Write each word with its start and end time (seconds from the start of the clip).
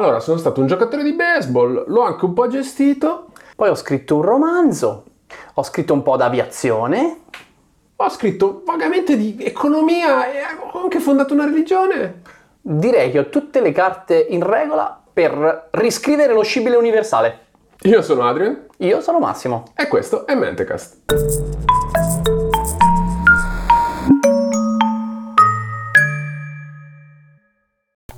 Allora, 0.00 0.18
sono 0.20 0.38
stato 0.38 0.62
un 0.62 0.66
giocatore 0.66 1.02
di 1.02 1.12
baseball, 1.12 1.84
l'ho 1.86 2.00
anche 2.00 2.24
un 2.24 2.32
po' 2.32 2.48
gestito, 2.48 3.26
Poi 3.54 3.68
ho 3.68 3.74
scritto 3.74 4.16
un 4.16 4.22
romanzo, 4.22 5.04
ho 5.52 5.62
scritto 5.62 5.92
un 5.92 6.02
po' 6.02 6.16
d'aviazione, 6.16 7.24
ho 7.96 8.08
scritto 8.08 8.62
vagamente 8.64 9.18
di 9.18 9.36
economia 9.38 10.32
e 10.32 10.38
ho 10.72 10.80
anche 10.80 11.00
fondato 11.00 11.34
una 11.34 11.44
religione. 11.44 12.22
direi 12.62 13.10
che 13.10 13.18
ho 13.18 13.28
tutte 13.28 13.60
le 13.60 13.72
carte 13.72 14.26
in 14.30 14.42
regola 14.42 14.98
per 15.12 15.68
riscrivere 15.72 16.32
lo 16.32 16.42
scibile 16.44 16.76
universale. 16.76 17.48
Io 17.82 18.00
sono 18.00 18.26
Adrian 18.26 18.68
Io 18.78 19.02
sono 19.02 19.18
Massimo. 19.18 19.64
e 19.76 19.86
questo 19.86 20.26
è 20.26 20.34
Mentecast. 20.34 21.69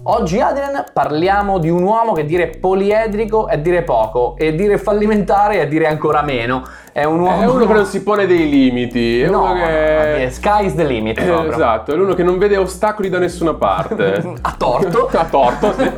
Oggi 0.05 0.41
Adrian 0.41 0.84
parliamo 0.93 1.59
di 1.59 1.71
un 1.71 1.85
uomo 1.85 2.12
che 2.12 2.25
dire 2.25 2.48
poliedrico 2.48 3.46
è 3.46 3.59
dire 3.59 3.82
poco 3.82 4.35
e 4.36 4.53
dire 4.53 4.76
fallimentare 4.76 5.61
è 5.61 5.68
dire 5.68 5.86
ancora 5.86 6.22
meno. 6.22 6.64
È 6.90 7.04
un 7.04 7.21
uomo 7.21 7.40
È 7.40 7.46
uno 7.46 7.67
che 7.67 7.72
non 7.72 7.85
si 7.86 8.03
pone 8.03 8.26
dei 8.26 8.49
limiti, 8.49 9.21
è 9.21 9.29
No, 9.29 9.45
uno 9.45 9.54
che... 9.54 10.25
no, 10.25 10.31
sky's 10.31 10.75
the 10.75 10.85
limit 10.85 11.21
Eh. 11.21 11.49
Esatto, 11.49 11.93
è 11.93 11.95
uno 11.95 12.14
che 12.14 12.25
non 12.25 12.36
vede 12.39 12.57
ostacoli 12.57 13.09
da 13.11 13.18
nessuna 13.21 13.54
parte. 13.54 14.35
A 14.43 14.54
torto. 14.59 15.07
A 15.17 15.25
torto, 15.25 15.73
sì, 15.75 15.89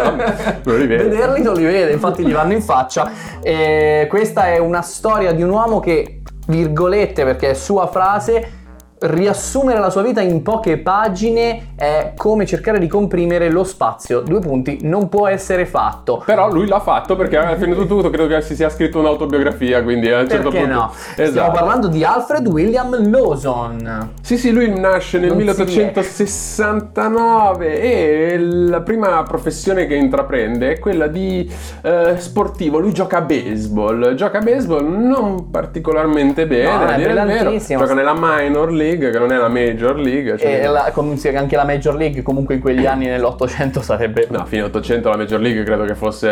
non 0.64 0.78
li 0.78 0.86
vede. 0.86 1.05
Vederli 1.05 1.42
non 1.42 1.55
li 1.55 1.64
vede, 1.64 1.92
infatti 1.92 2.27
gli 2.27 2.33
vanno 2.33 2.52
in 2.52 2.61
faccia. 2.61 3.11
E 3.42 4.06
questa 4.11 4.48
è 4.48 4.59
una 4.59 4.83
storia 4.83 5.33
di 5.33 5.42
un 5.42 5.48
uomo 5.48 5.80
che, 5.80 6.20
virgolette, 6.47 7.25
perché 7.25 7.50
è 7.50 7.55
sua 7.55 7.86
frase, 7.86 8.63
riassumere 9.01 9.80
la 9.80 9.91
sua 9.91 10.03
vita 10.03 10.21
in 10.21 10.43
poche 10.43 10.79
pagine 10.79 11.73
è 11.77 12.12
come 12.16 12.47
cercare 12.47 12.79
di 12.79 12.87
comprimere 12.87 13.51
lo 13.51 13.65
spazio. 13.65 14.20
Due 14.20 14.41
punti, 14.41 14.79
non 14.83 15.09
può 15.09 15.27
essere 15.29 15.67
fatto. 15.67 16.23
Però 16.25 16.51
lui 16.51 16.67
l'ha 16.67 16.80
fatto 16.80 17.17
perché 17.17 17.37
ha 17.37 17.57
finito 17.57 17.87
tutto, 17.87 18.09
credo 18.11 18.34
che 18.34 18.41
si 18.43 18.55
sia 18.55 18.69
scritto 18.70 18.98
un'autobiografia, 19.01 19.83
quindi 19.83 20.11
a 20.11 20.20
un 20.20 20.28
certo 20.28 20.51
Perché 20.51 20.67
punto... 20.67 20.81
no? 20.81 20.92
Stiamo 20.95 21.31
Esatto. 21.31 21.53
parlando 21.53 21.89
di 21.89 22.05
Alfred 22.05 22.47
William 22.47 23.11
Lawson. 23.11 24.12
Sì, 24.23 24.39
sì, 24.39 24.53
lui 24.53 24.69
nasce 24.78 25.19
nel 25.19 25.34
Non 25.34 25.55
si 25.55 25.62
1869 25.62 27.81
e 27.81 28.39
la 28.39 28.81
prima 28.81 29.23
professione 29.23 29.86
che 29.86 29.95
intraprende 29.95 30.73
è 30.73 30.79
quella 30.79 31.06
di 31.06 31.51
eh, 31.83 32.14
sportivo. 32.19 32.79
Lui 32.79 32.92
gioca 32.92 33.19
a 33.19 33.23
baseball, 33.23 34.14
gioca 34.14 34.39
a 34.39 34.42
baseball 34.42 34.86
non 34.86 35.51
particolarmente 35.51 36.47
bene, 36.47 36.62
No, 36.64 36.84
a 36.84 36.95
è 36.95 36.97
dire 36.97 37.12
il 37.12 37.27
vero. 37.27 37.56
Gioca 37.58 37.95
nella 37.95 38.14
minor 38.19 38.73
league, 38.73 38.94
che 38.98 39.19
non 39.19 39.33
è 39.33 39.37
la 39.37 39.48
major 39.48 39.97
league. 39.97 40.39
cioè- 40.39 40.62
E 40.62 40.67
la- 40.67 40.92
sì, 41.17 41.28
anche 41.28 41.56
la 41.56 41.64
Major 41.64 41.95
League 41.95 42.23
comunque 42.23 42.55
in 42.55 42.61
quegli 42.61 42.87
anni 42.87 43.06
nell'Ottocento 43.06 43.81
sarebbe... 43.83 44.27
No, 44.31 44.45
fine 44.47 44.62
800 44.62 45.09
la 45.09 45.17
Major 45.17 45.41
League 45.41 45.62
credo 45.64 45.84
che 45.84 45.95
fosse 45.95 46.28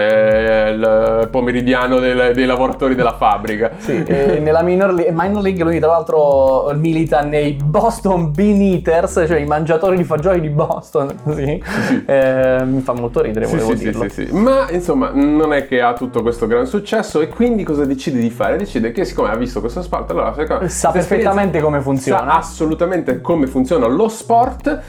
il 0.71 1.29
pomeridiano 1.31 1.99
del- 1.99 2.33
dei 2.35 2.47
lavoratori 2.47 2.95
della 2.95 3.15
fabbrica. 3.15 3.71
Sì, 3.79 4.03
nella 4.41 4.63
minor, 4.63 4.93
le- 4.93 5.09
minor 5.13 5.43
League 5.43 5.63
lui 5.65 5.79
tra 5.79 5.89
l'altro 5.89 6.71
milita 6.75 7.21
nei 7.23 7.57
Boston 7.63 8.33
Bean 8.33 8.61
Eaters, 8.61 9.25
cioè 9.27 9.39
i 9.39 9.45
mangiatori 9.47 9.97
di 9.97 10.05
fagioli 10.05 10.41
di 10.41 10.49
Boston, 10.49 11.15
così. 11.23 11.63
Eh, 12.07 12.63
mi 12.65 12.81
fa 12.81 12.93
molto 12.93 13.21
ridere, 13.23 13.47
Sì, 13.47 13.57
volevo 13.57 13.77
sì, 13.77 13.85
dirlo. 13.85 14.03
sì, 14.05 14.11
sì, 14.11 14.27
sì. 14.27 14.35
Ma 14.35 14.67
insomma, 14.71 15.11
non 15.13 15.53
è 15.53 15.67
che 15.67 15.81
ha 15.81 15.93
tutto 15.95 16.23
questo 16.23 16.47
gran 16.47 16.67
successo 16.67 17.21
e 17.21 17.29
quindi 17.29 17.63
cosa 17.65 17.85
decide 17.85 18.19
di 18.19 18.31
fare? 18.31 18.57
Decide 18.57 18.93
che 18.93 19.05
siccome 19.05 19.31
ha 19.31 19.37
visto 19.37 19.61
questo 19.61 19.83
sport, 19.83 20.11
allora 20.11 20.35
Sa 20.67 20.91
perfettamente 20.91 21.61
come 21.61 21.81
funziona. 21.81 22.41
Sa 22.41 22.42
assolutamente 22.43 23.21
come 23.21 23.47
funziona 23.47 23.87
lo 23.87 24.09
sport 24.09 24.83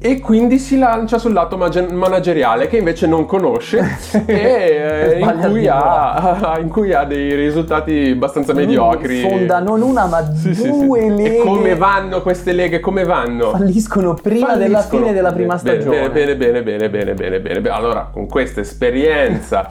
e 0.00 0.20
quindi 0.20 0.58
si 0.58 0.78
lancia 0.78 1.18
sul 1.18 1.32
lato 1.32 1.56
manageriale 1.56 2.68
che 2.68 2.76
invece 2.76 3.08
non 3.08 3.26
conosce 3.26 3.98
e 4.26 5.16
eh, 5.16 5.18
in, 5.18 5.38
cui 5.40 5.66
ha, 5.66 6.56
in 6.62 6.68
cui 6.68 6.92
ha 6.92 7.02
dei 7.02 7.34
risultati 7.34 8.10
abbastanza 8.12 8.52
mediocri. 8.52 9.22
Fonda 9.22 9.58
non 9.58 9.82
una 9.82 10.06
ma 10.06 10.24
Sì, 10.34 10.54
sì, 10.54 10.62
sì. 10.62 10.70
due 10.70 11.08
leghe. 11.10 11.38
E 11.38 11.42
come 11.42 11.74
vanno 11.74 12.22
queste 12.22 12.52
leghe? 12.52 12.78
Come 12.78 13.02
vanno? 13.04 13.50
Falliscono 13.50 14.14
prima 14.14 14.54
della 14.54 14.78
Falliscono. 14.78 15.02
fine 15.02 15.14
della 15.14 15.32
prima 15.32 15.58
stagione. 15.58 16.10
Bene, 16.10 16.36
bene, 16.36 16.62
bene, 16.62 16.88
bene, 16.88 17.14
bene, 17.14 17.40
bene, 17.40 17.60
bene. 17.60 17.68
Allora, 17.68 18.08
con 18.12 18.28
questa 18.28 18.60
esperienza 18.60 19.68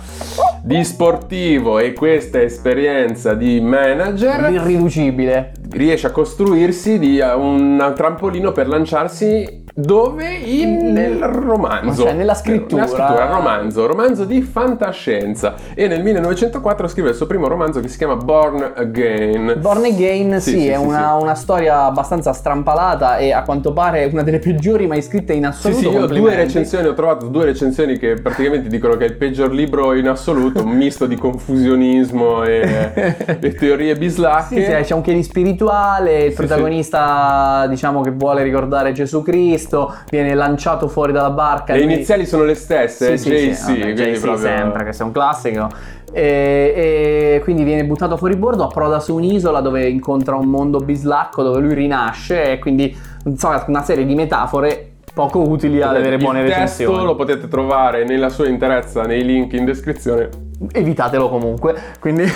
di 0.61 0.83
sportivo 0.83 1.79
e 1.79 1.93
questa 1.93 2.41
esperienza 2.41 3.33
di 3.33 3.61
manager, 3.61 4.51
Irriducibile. 4.51 5.53
riesce 5.71 6.07
a 6.07 6.11
costruirsi 6.11 6.99
di 6.99 7.19
uh, 7.19 7.39
un 7.39 7.93
trampolino 7.95 8.51
per 8.51 8.67
lanciarsi 8.67 9.63
dove? 9.87 10.33
In, 10.33 10.91
nel 10.91 11.19
romanzo. 11.19 12.01
Cioè, 12.03 12.13
nella 12.13 12.33
scrittura. 12.33 12.81
Nella 12.85 12.95
scrittura, 12.95 13.25
romanzo, 13.27 13.85
romanzo 13.85 14.25
di 14.25 14.41
fantascienza. 14.41 15.53
E 15.75 15.87
nel 15.87 16.01
1904 16.01 16.87
scrive 16.87 17.09
il 17.09 17.15
suo 17.15 17.27
primo 17.27 17.47
romanzo 17.47 17.79
che 17.79 17.87
si 17.87 17.97
chiama 17.97 18.15
Born 18.15 18.71
Again. 18.75 19.53
Born 19.59 19.83
Again, 19.85 20.41
Sì, 20.41 20.49
sì, 20.51 20.59
sì, 20.61 20.67
è 20.69 20.77
sì, 20.77 20.83
una, 20.83 21.13
una 21.13 21.35
storia 21.35 21.83
abbastanza 21.83 22.33
strampalata 22.33 23.17
e 23.17 23.31
a 23.31 23.43
quanto 23.43 23.71
pare 23.71 24.09
una 24.11 24.23
delle 24.23 24.39
peggiori 24.39 24.87
mai 24.87 25.03
scritte 25.03 25.33
in 25.33 25.43
Sì, 25.43 25.47
assoluto. 25.67 25.79
sì, 25.79 25.87
io 25.89 26.01
ho 26.03 26.07
due 26.07 26.35
recensioni, 26.35 26.87
ho 26.87 26.93
trovato 26.95 27.27
due 27.27 27.45
recensioni 27.45 27.99
che 27.99 28.15
praticamente 28.15 28.69
dicono 28.69 28.97
che 28.97 29.05
è 29.05 29.07
il 29.09 29.15
peggior 29.15 29.51
libro 29.53 29.93
in 29.93 30.07
assoluto, 30.07 30.63
un 30.63 30.71
misto 30.71 31.05
di 31.05 31.15
confusionismo 31.17 32.43
e, 32.43 33.15
e 33.39 33.53
teorie 33.53 33.93
Sì, 33.93 33.99
bislacche. 33.99 34.63
sì, 34.65 34.83
c'è 34.87 34.93
un 34.95 35.01
che 35.01 35.13
di 35.13 35.21
spirituale, 35.21 36.23
il 36.23 36.29
Sì, 36.31 36.37
protagonista 36.37 37.67
diciamo 37.69 38.01
che 38.01 38.09
vuole 38.11 38.41
ricordare 38.41 38.91
Gesù 38.91 39.21
Cristo, 39.21 39.65
viene 40.09 40.33
lanciato 40.33 40.87
fuori 40.87 41.11
dalla 41.11 41.29
barca. 41.29 41.73
Le 41.73 41.83
lui- 41.83 41.93
iniziali 41.93 42.25
sono 42.25 42.43
le 42.43 42.55
stesse, 42.55 43.17
Sì, 43.17 43.31
eh, 43.33 43.37
sì, 43.37 43.49
JC, 43.49 43.55
sì, 43.55 43.79
vabbè, 43.79 43.93
JC 43.93 44.19
proprio... 44.21 44.37
sempre, 44.37 44.83
questo 44.83 45.03
è 45.03 45.05
un 45.05 45.11
classico. 45.11 45.69
E, 46.11 47.33
e 47.35 47.41
quindi 47.43 47.63
viene 47.63 47.83
buttato 47.83 48.15
fuori 48.17 48.35
bordo, 48.37 48.63
approda 48.63 48.99
su 48.99 49.13
un'isola 49.15 49.59
dove 49.59 49.87
incontra 49.87 50.35
un 50.35 50.47
mondo 50.47 50.79
bislacco 50.79 51.43
dove 51.43 51.59
lui 51.59 51.73
rinasce 51.73 52.51
e 52.53 52.59
quindi 52.59 52.95
insomma 53.25 53.63
una 53.67 53.83
serie 53.83 54.05
di 54.05 54.15
metafore 54.15 54.93
poco 55.13 55.41
utili 55.41 55.81
ad 55.81 55.95
avere 55.95 56.17
buone 56.17 56.41
il 56.41 56.47
recensioni. 56.47 56.91
testo 56.93 57.05
lo 57.05 57.15
potete 57.15 57.47
trovare 57.47 58.05
nella 58.05 58.29
sua 58.29 58.47
interezza 58.47 59.01
nei 59.03 59.25
link 59.25 59.51
in 59.53 59.65
descrizione. 59.65 60.29
Evitatelo 60.71 61.29
comunque, 61.29 61.75
quindi... 61.99 62.23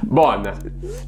Buona. 0.00 0.52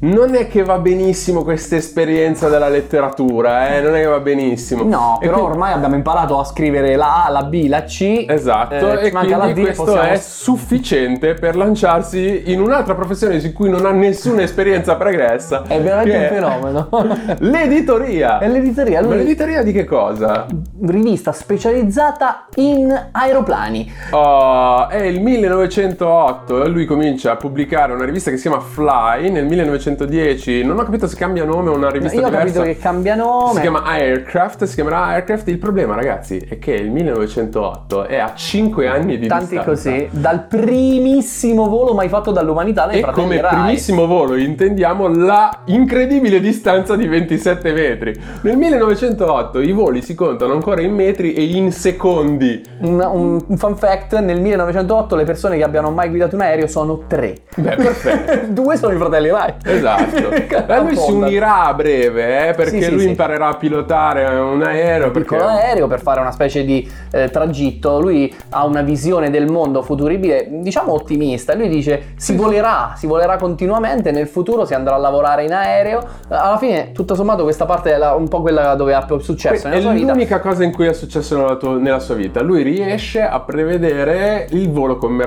Non 0.01 0.33
è 0.35 0.47
che 0.47 0.63
va 0.63 0.77
benissimo 0.79 1.43
questa 1.43 1.75
esperienza 1.75 2.47
della 2.49 2.69
letteratura, 2.69 3.75
eh? 3.75 3.81
non 3.81 3.95
è 3.95 3.99
che 4.01 4.05
va 4.07 4.19
benissimo. 4.19 4.83
no, 4.83 5.17
E 5.21 5.25
però 5.25 5.39
quindi- 5.39 5.51
ormai 5.51 5.73
abbiamo 5.73 5.95
imparato 5.95 6.39
a 6.39 6.43
scrivere 6.43 6.95
la 6.95 7.25
A, 7.25 7.29
la 7.29 7.43
B, 7.43 7.65
la 7.67 7.83
C. 7.83 8.25
Esatto, 8.27 8.99
eh, 8.99 9.07
e 9.07 9.11
manca 9.11 9.37
la 9.37 9.43
quindi 9.43 9.61
D, 9.61 9.65
questo 9.65 9.83
possiamo- 9.83 10.07
è 10.07 10.17
sufficiente 10.17 11.33
per 11.33 11.55
lanciarsi 11.55 12.43
in 12.51 12.61
un'altra 12.61 12.95
professione 12.95 13.39
su 13.39 13.51
cui 13.53 13.69
non 13.69 13.85
ha 13.85 13.91
nessuna 13.91 14.41
esperienza 14.41 14.95
pregressa. 14.95 15.63
È 15.67 15.79
veramente 15.81 16.17
un 16.17 16.27
fenomeno. 16.27 16.89
L'editoria. 17.39 18.39
È 18.39 18.47
l'editoria, 18.47 19.01
Ma 19.01 19.07
lui 19.07 19.17
l'editoria 19.17 19.61
di 19.63 19.71
che 19.71 19.83
cosa? 19.85 20.45
rivista 20.85 21.31
specializzata 21.31 22.47
in 22.55 23.09
aeroplani. 23.11 23.91
Oh, 24.11 24.87
è 24.89 25.01
il 25.01 25.21
1908 25.43 26.63
e 26.63 26.67
lui 26.69 26.85
comincia 26.85 27.31
a 27.31 27.35
pubblicare 27.35 27.93
una 27.93 28.05
rivista 28.05 28.29
che 28.29 28.37
si 28.37 28.43
chiama 28.47 28.61
Fly 28.61 29.29
nel 29.29 29.45
1910. 29.45 30.63
Non 30.63 30.79
ho 30.79 30.83
capito 30.83 31.07
se 31.07 31.15
cambia 31.17 31.43
nome 31.43 31.69
o 31.69 31.75
una 31.75 31.89
rivista 31.89 32.15
Io 32.19 32.25
ho 32.25 32.29
diversa. 32.29 32.45
capito 32.45 32.63
che 32.63 32.77
cambia 32.77 33.15
nome. 33.15 33.53
Si 33.55 33.59
chiama 33.61 33.83
Aircraft, 33.83 34.63
si 34.63 34.75
chiamerà 34.75 35.03
Aircraft. 35.05 35.47
Il 35.49 35.57
problema, 35.57 35.95
ragazzi, 35.95 36.37
è 36.37 36.57
che 36.59 36.73
il 36.73 36.89
1908 36.91 38.05
è 38.05 38.17
a 38.17 38.33
5 38.33 38.87
anni 38.87 39.17
di 39.17 39.27
Tanti 39.27 39.55
distanza. 39.57 39.69
così, 39.69 40.07
dal 40.11 40.45
primissimo 40.47 41.67
volo 41.67 41.93
mai 41.93 42.07
fatto 42.09 42.31
dall'umanità 42.31 42.85
nei 42.85 42.99
E 42.99 43.11
come 43.11 43.37
Wright. 43.37 43.49
primissimo 43.55 44.05
volo 44.05 44.35
intendiamo 44.35 45.07
la 45.07 45.59
incredibile 45.65 46.39
distanza 46.39 46.95
di 46.95 47.07
27 47.07 47.71
metri. 47.73 48.17
Nel 48.41 48.57
1908 48.57 49.59
i 49.59 49.71
voli 49.71 50.01
si 50.01 50.15
contano 50.15 50.53
ancora 50.53 50.81
in 50.81 50.93
metri 50.93 51.33
e 51.33 51.43
in 51.43 51.71
secondi. 51.71 52.61
Un, 52.79 52.99
un- 53.11 53.43
un 53.45 53.57
fun 53.57 53.75
fact, 53.75 54.17
nel 54.19 54.39
1908 54.41 55.15
le 55.15 55.23
persone 55.23 55.31
che 55.33 55.63
abbiano 55.63 55.91
mai 55.91 56.09
guidato 56.09 56.35
un 56.35 56.41
aereo 56.41 56.67
sono 56.67 57.03
tre. 57.07 57.35
Beh, 57.55 57.75
perfetto. 57.75 58.51
Due 58.51 58.77
sono 58.77 58.93
i 58.93 58.97
fratelli 58.97 59.29
Wright. 59.29 59.65
Esatto. 59.67 60.29
Beh, 60.65 60.79
lui 60.79 60.95
si 60.95 61.11
unirà 61.11 61.65
a 61.65 61.73
breve, 61.73 62.49
eh, 62.49 62.53
perché 62.53 62.81
Sì, 62.81 62.89
lui 62.91 62.99
sì. 63.01 63.07
imparerà 63.09 63.47
a 63.47 63.55
pilotare 63.55 64.25
un 64.39 64.63
aereo. 64.63 65.11
Perché... 65.11 65.35
piccolo 65.35 65.49
aereo 65.49 65.87
per 65.87 66.01
fare 66.01 66.19
una 66.19 66.31
specie 66.31 66.63
di 66.63 66.89
eh, 67.11 67.29
tragitto. 67.29 67.99
Lui 67.99 68.33
ha 68.49 68.65
una 68.65 68.81
visione 68.81 69.29
del 69.29 69.49
mondo 69.49 69.81
futuribile, 69.81 70.47
diciamo 70.49 70.93
ottimista. 70.93 71.53
Lui 71.55 71.69
dice 71.69 72.13
si 72.15 72.35
volerà, 72.35 72.93
si 72.95 73.07
volerà 73.07 73.37
continuamente. 73.37 74.11
Nel 74.11 74.27
futuro 74.27 74.65
si 74.65 74.73
andrà 74.73 74.95
a 74.95 74.97
lavorare 74.97 75.43
in 75.43 75.53
aereo. 75.53 76.01
Alla 76.29 76.57
fine, 76.57 76.91
tutto 76.91 77.15
sommato, 77.15 77.43
questa 77.43 77.65
parte 77.65 77.93
è 77.93 77.97
la- 77.97 78.13
un 78.13 78.27
po' 78.27 78.41
quella 78.41 78.75
dove 78.75 78.93
ha 78.93 79.05
successo 79.19 79.67
è 79.67 79.69
nella 79.69 79.81
sua 79.81 79.91
vita. 79.91 80.11
l'unica 80.11 80.39
cosa 80.39 80.63
in 80.63 80.71
cui 80.71 80.87
è 80.87 80.93
successo 80.93 81.37
nella, 81.37 81.55
tua- 81.55 81.77
nella 81.77 81.99
sua 81.99 82.15
vita. 82.15 82.41
Lui 82.41 82.61
riesce 82.63 83.21
a 83.21 83.39
prevedere 83.39 84.47
il 84.51 84.69
volo 84.71 84.97
commerciale, 84.97 85.22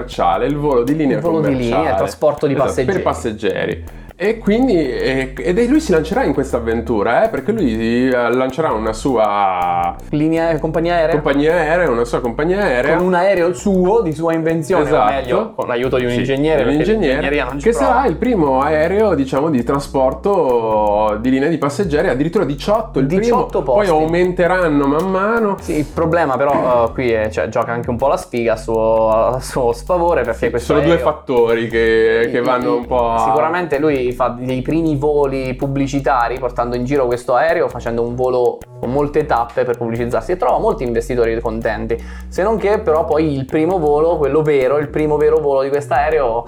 il 0.47 0.57
volo 0.57 0.83
di 0.83 0.97
linea 0.97 1.17
Il 1.17 1.23
volo 1.23 1.41
di 1.41 1.47
commerciale. 1.47 1.77
linea, 1.77 1.91
il 1.93 1.97
trasporto 1.97 2.47
di 2.47 2.53
Esatto, 2.53 2.69
passeggeri. 2.69 2.93
Per 2.95 3.03
passeggeri. 3.03 3.85
E 4.19 4.39
quindi, 4.39 4.75
e, 4.79 5.35
ed 5.37 5.59
è- 5.59 5.67
lui 5.67 5.79
si 5.79 5.93
lancerà 5.93 6.25
in 6.25 6.33
questa 6.33 6.57
avventura, 6.57 7.25
eh, 7.25 7.29
perché 7.29 7.53
lui 7.53 8.09
eh, 8.09 8.11
lancerà 8.33 8.73
una 8.73 8.95
sua 8.95 9.95
Linea 10.09 10.59
compagnia 10.59 10.95
aerea. 10.95 11.13
compagnia 11.17 11.53
aerea, 11.55 11.91
una 11.91 12.05
sua 12.07 12.21
compagnia 12.21 12.63
aerea. 12.63 12.97
con 12.97 13.05
un 13.05 13.13
aereo 13.13 13.53
suo 13.53 14.01
di 14.01 14.15
sua 14.15 14.33
invenzione, 14.33 14.85
o 14.85 14.87
Esatto. 14.87 15.13
meglio, 15.13 15.53
con 15.55 15.67
l'aiuto 15.69 15.99
di 15.99 16.05
un 16.05 16.13
Sì, 16.13 16.19
ingegnere, 16.21 16.63
un 16.63 16.71
ingegnere, 16.71 17.29
che 17.59 17.71
prova. 17.73 17.77
sarà 17.85 18.07
il 18.07 18.17
primo 18.17 18.63
aereo, 18.63 19.15
diciamo, 19.15 19.51
di 19.51 19.63
trasporto 19.63 21.19
di 21.21 21.29
linee 21.29 21.51
di 21.51 21.59
passeggeri, 21.59 22.09
addirittura 22.09 22.45
18 22.47 23.01
il 23.01 23.07
18 23.07 23.47
primo, 23.49 23.65
poi 23.65 23.87
posti. 23.87 23.91
aumenteranno 24.03 24.87
man 24.87 25.11
mano. 25.11 25.57
Sì, 25.61 25.77
il 25.77 25.85
problema 25.93 26.39
però 26.39 26.87
eh, 26.89 26.93
qui 26.93 27.11
è, 27.11 27.29
cioè, 27.29 27.49
gioca 27.49 27.73
anche 27.73 27.91
un 27.91 27.97
po' 27.97 28.09
la 28.09 28.17
sfiga 28.17 28.55
a 28.55 28.57
suo, 28.57 29.11
a 29.11 29.41
suo 29.41 29.73
sfavore 29.73 30.23
perché 30.23 30.49
questo 30.49 30.73
Sono 30.73 30.81
due 30.87 30.93
aereo- 30.97 31.05
fattori 31.07 31.69
che, 31.69 32.29
che 32.33 32.41
vanno 32.41 32.77
un 32.77 32.87
po' 32.87 33.11
a... 33.11 33.19
Sicuramente 33.27 33.79
lui 33.79 34.05
fa 34.13 34.37
dei 34.39 34.63
primi 34.63 34.97
voli 34.97 35.55
pubblicitari 35.55 36.39
portando 36.39 36.77
in 36.77 36.85
giro 36.85 37.07
questo 37.07 37.35
aereo, 37.35 37.69
facendo 37.69 38.03
un 38.03 38.15
volo 38.15 38.59
con 38.79 38.91
molte 38.91 39.27
tappe 39.27 39.65
per 39.65 39.77
pubblicizzarsi 39.77 40.33
e 40.33 40.37
trova 40.37 40.59
molti 40.59 40.85
investitori 40.85 41.39
contenti. 41.41 41.97
Se 42.29 42.43
non 42.43 42.57
che 42.59 42.81
però 42.81 43.05
poi 43.05 43.35
il 43.35 43.45
primo 43.45 43.79
volo, 43.79 44.17
quello 44.17 44.43
vero, 44.43 44.79
il 44.79 44.89
primo 44.89 45.17
vero 45.17 45.39
volo 45.39 45.63
di 45.63 45.69
quest'aereo 45.69 46.47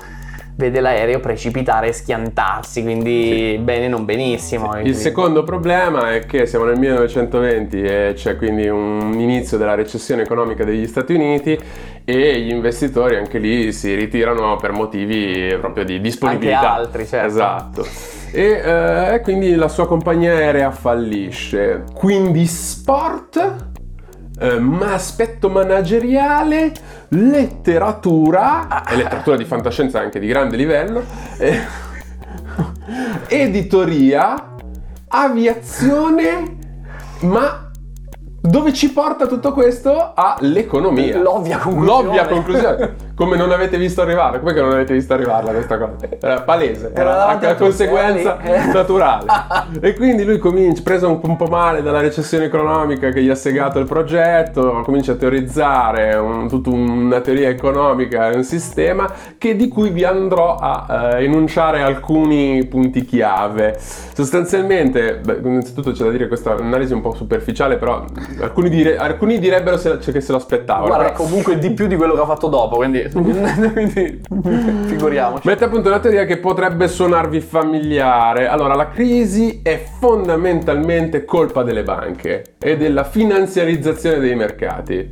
vede 0.58 0.80
l'aereo 0.80 1.20
precipitare 1.20 1.88
e 1.88 1.92
schiantarsi, 1.92 2.82
quindi 2.82 3.60
bene 3.62 3.86
non 3.86 4.04
benissimo. 4.04 4.76
Il 4.80 4.96
secondo 4.96 5.44
problema 5.44 6.14
è 6.14 6.26
che 6.26 6.46
siamo 6.46 6.64
nel 6.64 6.76
1920 6.76 7.80
e 7.82 8.12
c'è 8.16 8.36
quindi 8.36 8.66
un 8.66 9.14
inizio 9.16 9.56
della 9.56 9.76
recessione 9.76 10.22
economica 10.22 10.64
degli 10.64 10.86
Stati 10.88 11.14
Uniti 11.14 11.56
e 12.10 12.40
gli 12.40 12.50
investitori 12.50 13.16
anche 13.16 13.36
lì 13.36 13.70
si 13.70 13.94
ritirano 13.94 14.56
per 14.56 14.72
motivi 14.72 15.54
proprio 15.60 15.84
di 15.84 16.00
disponibilità. 16.00 16.56
Anche 16.56 16.80
altri, 16.80 17.06
certo. 17.06 17.26
Esatto. 17.26 17.86
E 18.32 19.12
eh, 19.14 19.20
quindi 19.22 19.54
la 19.54 19.68
sua 19.68 19.86
compagnia 19.86 20.32
aerea 20.32 20.70
fallisce. 20.70 21.84
Quindi 21.92 22.46
sport, 22.46 23.56
ma 24.58 24.94
aspetto 24.94 25.50
manageriale, 25.50 26.72
letteratura, 27.08 28.86
e 28.88 28.96
letteratura 28.96 29.36
di 29.36 29.44
fantascienza 29.44 30.00
anche 30.00 30.18
di 30.18 30.28
grande 30.28 30.56
livello, 30.56 31.04
eh, 31.36 31.60
editoria, 33.28 34.54
aviazione, 35.08 36.56
ma 37.20 37.67
dove 38.40 38.72
ci 38.72 38.92
porta 38.92 39.26
tutto 39.26 39.52
questo? 39.52 40.12
All'economia. 40.14 41.18
L'ovvia 41.18 41.58
conclusione. 41.58 42.02
L'ovvia 42.02 42.26
conclusione. 42.26 42.96
Come 43.18 43.36
non 43.36 43.50
avete 43.50 43.76
visto 43.78 44.00
arrivare? 44.00 44.38
Come 44.38 44.52
che 44.52 44.60
non 44.60 44.70
avete 44.70 44.92
visto 44.92 45.12
arrivarla 45.12 45.50
questa 45.50 45.76
cosa? 45.76 45.96
Era 46.20 46.40
palese, 46.42 46.92
Era 46.94 47.36
la 47.40 47.54
conseguenza 47.56 48.38
lì. 48.40 48.72
naturale. 48.72 49.26
e 49.82 49.94
quindi 49.94 50.22
lui 50.24 50.38
comincia, 50.38 50.82
preso 50.84 51.08
un, 51.08 51.18
un 51.20 51.34
po' 51.34 51.46
male 51.46 51.82
dalla 51.82 52.00
recessione 52.00 52.44
economica 52.44 53.10
che 53.10 53.20
gli 53.20 53.28
ha 53.28 53.34
segato 53.34 53.80
il 53.80 53.86
progetto, 53.86 54.82
comincia 54.84 55.12
a 55.12 55.14
teorizzare 55.16 56.14
un- 56.14 56.48
tutta 56.48 56.70
una 56.70 57.20
teoria 57.20 57.48
economica 57.48 58.30
e 58.30 58.36
un 58.36 58.44
sistema 58.44 59.10
che, 59.36 59.56
di 59.56 59.66
cui 59.66 59.90
vi 59.90 60.04
andrò 60.04 60.54
a 60.54 61.16
eh, 61.16 61.24
enunciare 61.24 61.82
alcuni 61.82 62.64
punti 62.66 63.04
chiave. 63.04 63.76
Sostanzialmente, 63.78 65.16
beh, 65.24 65.40
innanzitutto 65.42 65.90
c'è 65.90 66.04
da 66.04 66.10
dire 66.10 66.28
questa 66.28 66.52
analisi 66.54 66.92
un 66.92 67.00
po' 67.00 67.14
superficiale, 67.14 67.78
però 67.78 68.04
alcuni, 68.40 68.68
dire- 68.68 68.96
alcuni 68.96 69.40
direbbero 69.40 69.76
se- 69.76 70.00
cioè 70.00 70.12
che 70.12 70.20
se 70.20 70.30
lo 70.30 70.38
aspettavano. 70.38 70.86
Guarda, 70.86 71.06
è 71.06 71.12
però- 71.12 71.24
comunque 71.24 71.58
di 71.58 71.72
più 71.72 71.88
di 71.88 71.96
quello 71.96 72.14
che 72.14 72.20
ha 72.20 72.26
fatto 72.26 72.46
dopo, 72.46 72.76
quindi, 72.76 73.07
quindi 73.72 74.20
figuriamoci. 74.86 75.46
Mette 75.46 75.64
appunto 75.64 75.88
una 75.88 76.00
teoria 76.00 76.24
che 76.24 76.38
potrebbe 76.38 76.88
suonarvi 76.88 77.40
familiare. 77.40 78.46
Allora, 78.48 78.74
la 78.74 78.90
crisi 78.90 79.60
è 79.62 79.82
fondamentalmente 79.98 81.24
colpa 81.24 81.62
delle 81.62 81.82
banche 81.82 82.56
e 82.58 82.76
della 82.76 83.04
finanziarizzazione 83.04 84.18
dei 84.18 84.34
mercati. 84.34 85.10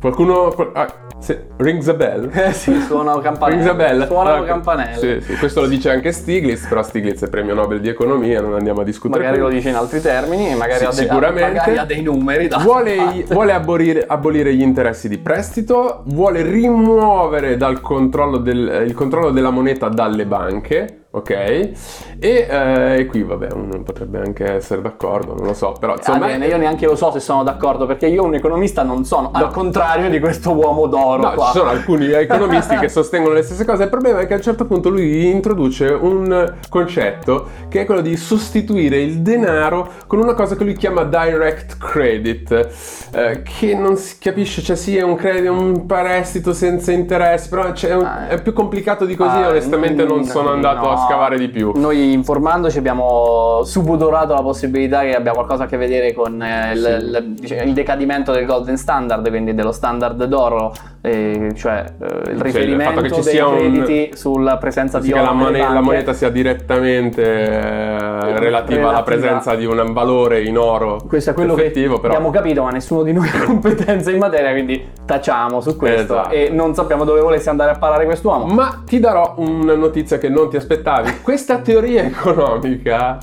Qualcuno... 0.00 0.50
qual- 0.54 0.70
ah, 0.74 0.86
se- 1.18 1.48
rings 1.56 1.88
a 1.88 1.94
bell? 1.94 2.30
Eh 2.32 2.52
sì, 2.52 2.80
suonano 2.80 3.18
campanelli. 3.18 3.56
Rings 3.62 3.70
a 3.72 3.74
bell. 3.74 4.06
Suonano 4.06 4.36
Allora, 4.36 4.46
campanelli. 4.52 4.98
Sì, 4.98 5.20
sì, 5.20 5.36
questo 5.36 5.60
lo 5.62 5.66
dice 5.66 5.90
anche 5.90 6.12
Stiglitz, 6.12 6.66
però 6.68 6.82
Stiglitz 6.84 7.24
è 7.24 7.28
premio 7.28 7.54
Nobel 7.54 7.80
di 7.80 7.88
economia, 7.88 8.40
non 8.40 8.54
andiamo 8.54 8.82
a 8.82 8.84
discutere. 8.84 9.18
Magari 9.20 9.40
lo 9.40 9.46
qui. 9.46 9.56
dice 9.56 9.68
in 9.70 9.74
altri 9.74 10.00
termini, 10.00 10.54
magari 10.54 10.78
Sì, 10.78 10.84
ha, 10.84 10.90
dei, 10.90 10.98
sicuramente. 11.06 11.56
magari 11.58 11.76
ha 11.78 11.84
dei 11.84 12.02
numeri 12.02 12.48
Vuole, 12.60 13.24
vuole 13.28 13.52
abolire, 13.52 14.04
abolire 14.06 14.54
gli 14.54 14.62
interessi 14.62 15.08
di 15.08 15.18
prestito, 15.18 16.02
vuole 16.06 16.42
rimuovere 16.42 17.56
dal 17.56 17.80
controllo 17.80 18.36
del- 18.38 18.84
il 18.86 18.94
controllo 18.94 19.30
della 19.30 19.50
moneta 19.50 19.88
dalle 19.88 20.24
banche, 20.26 21.06
ok? 21.18 21.30
E, 21.30 21.72
eh, 22.20 23.06
qui 23.06 23.22
vabbè, 23.22 23.52
uno 23.52 23.82
potrebbe 23.82 24.18
anche 24.18 24.54
essere 24.54 24.82
d'accordo, 24.82 25.34
non 25.34 25.46
lo 25.46 25.54
so, 25.54 25.74
però 25.78 25.94
insomma... 25.96 26.24
Ah, 26.26 26.28
bene, 26.28 26.46
io 26.46 26.56
neanche 26.56 26.86
lo 26.86 26.96
so 26.96 27.12
se 27.12 27.20
sono 27.20 27.42
d'accordo 27.44 27.86
perché 27.86 28.06
io 28.06 28.24
un 28.24 28.34
economista 28.34 28.82
non 28.82 29.04
sono, 29.04 29.30
al 29.32 29.50
contrario 29.50 30.08
di 30.10 30.18
questo 30.18 30.52
uomo 30.52 30.86
d'oro 30.86 31.22
No, 31.22 31.32
qua. 31.34 31.46
ci 31.46 31.58
sono 31.58 31.70
alcuni 31.70 32.10
economisti 32.12 32.76
che 32.76 32.88
sostengono 32.88 33.34
le 33.34 33.42
stesse 33.42 33.64
cose. 33.64 33.84
Il 33.84 33.88
problema 33.90 34.20
è 34.20 34.26
che 34.26 34.32
a 34.32 34.36
un 34.36 34.42
certo 34.42 34.64
punto 34.66 34.88
lui 34.88 35.30
introduce 35.30 35.86
un 35.86 36.54
concetto 36.68 37.46
che 37.68 37.82
è 37.82 37.84
quello 37.84 38.00
di 38.00 38.16
sostituire 38.16 38.98
il 39.00 39.20
denaro 39.20 39.88
con 40.06 40.18
una 40.18 40.34
cosa 40.34 40.56
che 40.56 40.64
lui 40.64 40.74
chiama 40.74 41.04
direct 41.04 41.76
credit, 41.78 42.68
eh, 43.12 43.42
che 43.42 43.74
non 43.74 43.96
si 43.96 44.16
capisce, 44.18 44.62
cioè 44.62 44.76
sì, 44.76 44.96
è 44.96 45.02
un 45.02 45.14
credito, 45.16 45.52
un 45.52 45.86
prestito 45.86 46.52
senza 46.52 46.92
interessi, 46.92 47.48
però 47.48 47.70
c'è 47.72 47.94
un- 47.94 48.04
Ah, 48.04 48.28
è 48.28 48.40
più 48.40 48.52
complicato 48.52 49.04
di 49.04 49.14
così. 49.14 49.36
Ah, 49.36 49.48
onestamente, 49.48 50.04
non 50.04 50.20
mm, 50.20 50.22
sono 50.22 50.50
andato 50.50 50.86
no. 50.86 50.92
a 50.92 50.96
scavare 51.08 51.38
di 51.38 51.48
più. 51.48 51.72
Noi 51.74 52.12
informandoci 52.12 52.78
abbiamo 52.78 53.60
subodorato 53.64 54.34
la 54.34 54.42
possibilità 54.42 55.00
che 55.02 55.14
abbia 55.14 55.32
qualcosa 55.32 55.64
a 55.64 55.66
che 55.66 55.76
vedere 55.76 56.12
con 56.12 56.40
eh, 56.42 56.72
il, 56.74 56.78
Sì. 56.78 56.88
il- 57.18 57.24
diciamo, 57.40 57.62
il 57.62 57.72
decadimento 57.72 58.32
del 58.32 58.44
golden 58.46 58.76
standard, 58.76 59.28
quindi 59.28 59.54
dello 59.54 59.72
standard 59.72 60.22
d'oro, 60.24 60.72
eh, 61.00 61.52
cioè 61.56 61.84
eh, 62.00 62.30
il 62.32 62.40
riferimento 62.40 62.84
fatto 62.92 63.00
che 63.02 63.12
ci 63.12 63.20
dei 63.22 63.32
sia 63.32 63.46
un- 63.46 63.56
crediti 63.56 64.10
sulla 64.14 64.56
presenza 64.58 64.98
di 64.98 65.06
Sì, 65.06 65.12
che 65.12 65.18
oro 65.18 65.28
la, 65.28 65.34
nelle 65.36 65.58
mone- 65.58 65.74
la 65.74 65.80
moneta 65.80 66.12
sia 66.12 66.28
direttamente 66.30 67.22
eh, 67.22 67.98
relativa, 67.98 68.38
Relativa. 68.38 68.88
alla 68.90 69.02
presenza 69.02 69.54
di 69.54 69.64
un 69.64 69.92
valore 69.92 70.42
in 70.42 70.58
oro 70.58 71.00
Questo 71.06 71.30
è 71.30 71.32
quello 71.34 71.54
che 71.54 71.70
però. 71.70 71.98
abbiamo 72.02 72.30
capito, 72.30 72.62
ma 72.62 72.70
nessuno 72.70 73.02
di 73.02 73.12
noi 73.12 73.28
ha 73.28 73.44
competenze 73.44 74.10
in 74.12 74.18
materia, 74.18 74.50
quindi 74.52 74.88
tacciamo 75.04 75.60
su 75.60 75.76
questo 75.76 76.14
Esatto. 76.14 76.30
e 76.34 76.48
non 76.50 76.74
sappiamo 76.74 77.04
dove 77.04 77.20
volesse 77.20 77.48
andare 77.50 77.70
a 77.70 77.78
parare 77.78 78.04
quest'uomo. 78.04 78.46
Ma 78.46 78.82
ti 78.84 78.98
darò 79.00 79.34
una 79.38 79.74
notizia 79.74 80.18
che 80.18 80.28
non 80.28 80.48
ti 80.50 80.56
aspettavi. 80.56 80.87
Questa 81.22 81.58
teoria 81.58 82.02
economica 82.02 83.18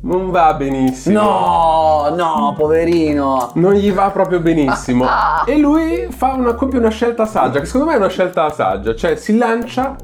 non 0.00 0.30
va 0.30 0.54
benissimo. 0.54 1.20
No, 1.20 2.14
no, 2.14 2.54
poverino. 2.56 3.50
Non 3.56 3.74
gli 3.74 3.92
va 3.92 4.10
proprio 4.10 4.40
benissimo. 4.40 5.04
e 5.44 5.58
lui 5.58 6.06
fa 6.08 6.32
una, 6.32 6.54
compie 6.54 6.78
una 6.78 6.88
scelta 6.88 7.26
saggia, 7.26 7.60
che 7.60 7.66
secondo 7.66 7.88
me 7.88 7.94
è 7.94 7.98
una 7.98 8.08
scelta 8.08 8.48
saggia. 8.50 8.94
Cioè 8.94 9.16
si 9.16 9.36
lancia 9.36 9.96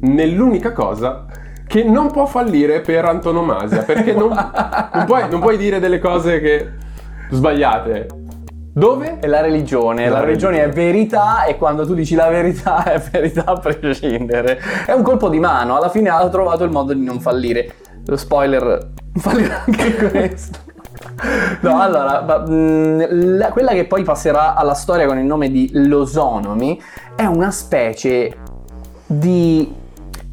nell'unica 0.00 0.72
cosa 0.72 1.24
che 1.66 1.84
non 1.84 2.10
può 2.10 2.26
fallire 2.26 2.82
per 2.82 3.06
antonomasia. 3.06 3.82
Perché 3.82 4.12
non, 4.12 4.28
non 4.92 5.04
puoi, 5.06 5.30
non 5.30 5.40
puoi 5.40 5.56
dire 5.56 5.80
delle 5.80 5.98
cose 5.98 6.40
che 6.40 6.70
sbagliate. 7.30 8.08
Dove? 8.78 9.20
È 9.20 9.26
la 9.26 9.40
religione, 9.40 10.06
la, 10.06 10.18
La 10.18 10.24
religione 10.26 10.58
è 10.58 10.60
religione. 10.64 10.84
verità 10.92 11.44
e 11.44 11.56
quando 11.56 11.86
tu 11.86 11.94
dici 11.94 12.14
la 12.14 12.28
verità 12.28 12.84
è 12.92 12.98
verità 13.10 13.44
a 13.46 13.56
prescindere. 13.58 14.60
È 14.84 14.92
un 14.92 15.00
colpo 15.02 15.30
di 15.30 15.38
mano, 15.38 15.76
alla 15.76 15.88
fine 15.88 16.10
ha 16.10 16.28
trovato 16.28 16.62
il 16.64 16.70
modo 16.70 16.92
di 16.92 17.02
non 17.02 17.18
fallire. 17.18 17.72
Lo 18.04 18.18
spoiler 18.18 18.90
fallirà 19.16 19.62
anche 19.66 19.94
questo. 20.10 20.58
No, 21.60 21.80
allora, 21.80 22.20
ma, 22.20 22.38
mh, 22.40 23.36
la- 23.38 23.48
quella 23.48 23.72
che 23.72 23.86
poi 23.86 24.02
passerà 24.02 24.54
alla 24.54 24.74
storia 24.74 25.06
con 25.06 25.16
il 25.18 25.24
nome 25.24 25.50
di 25.50 25.70
Losonomi 25.72 26.78
è 27.14 27.24
una 27.24 27.50
specie 27.50 28.36
di 29.06 29.72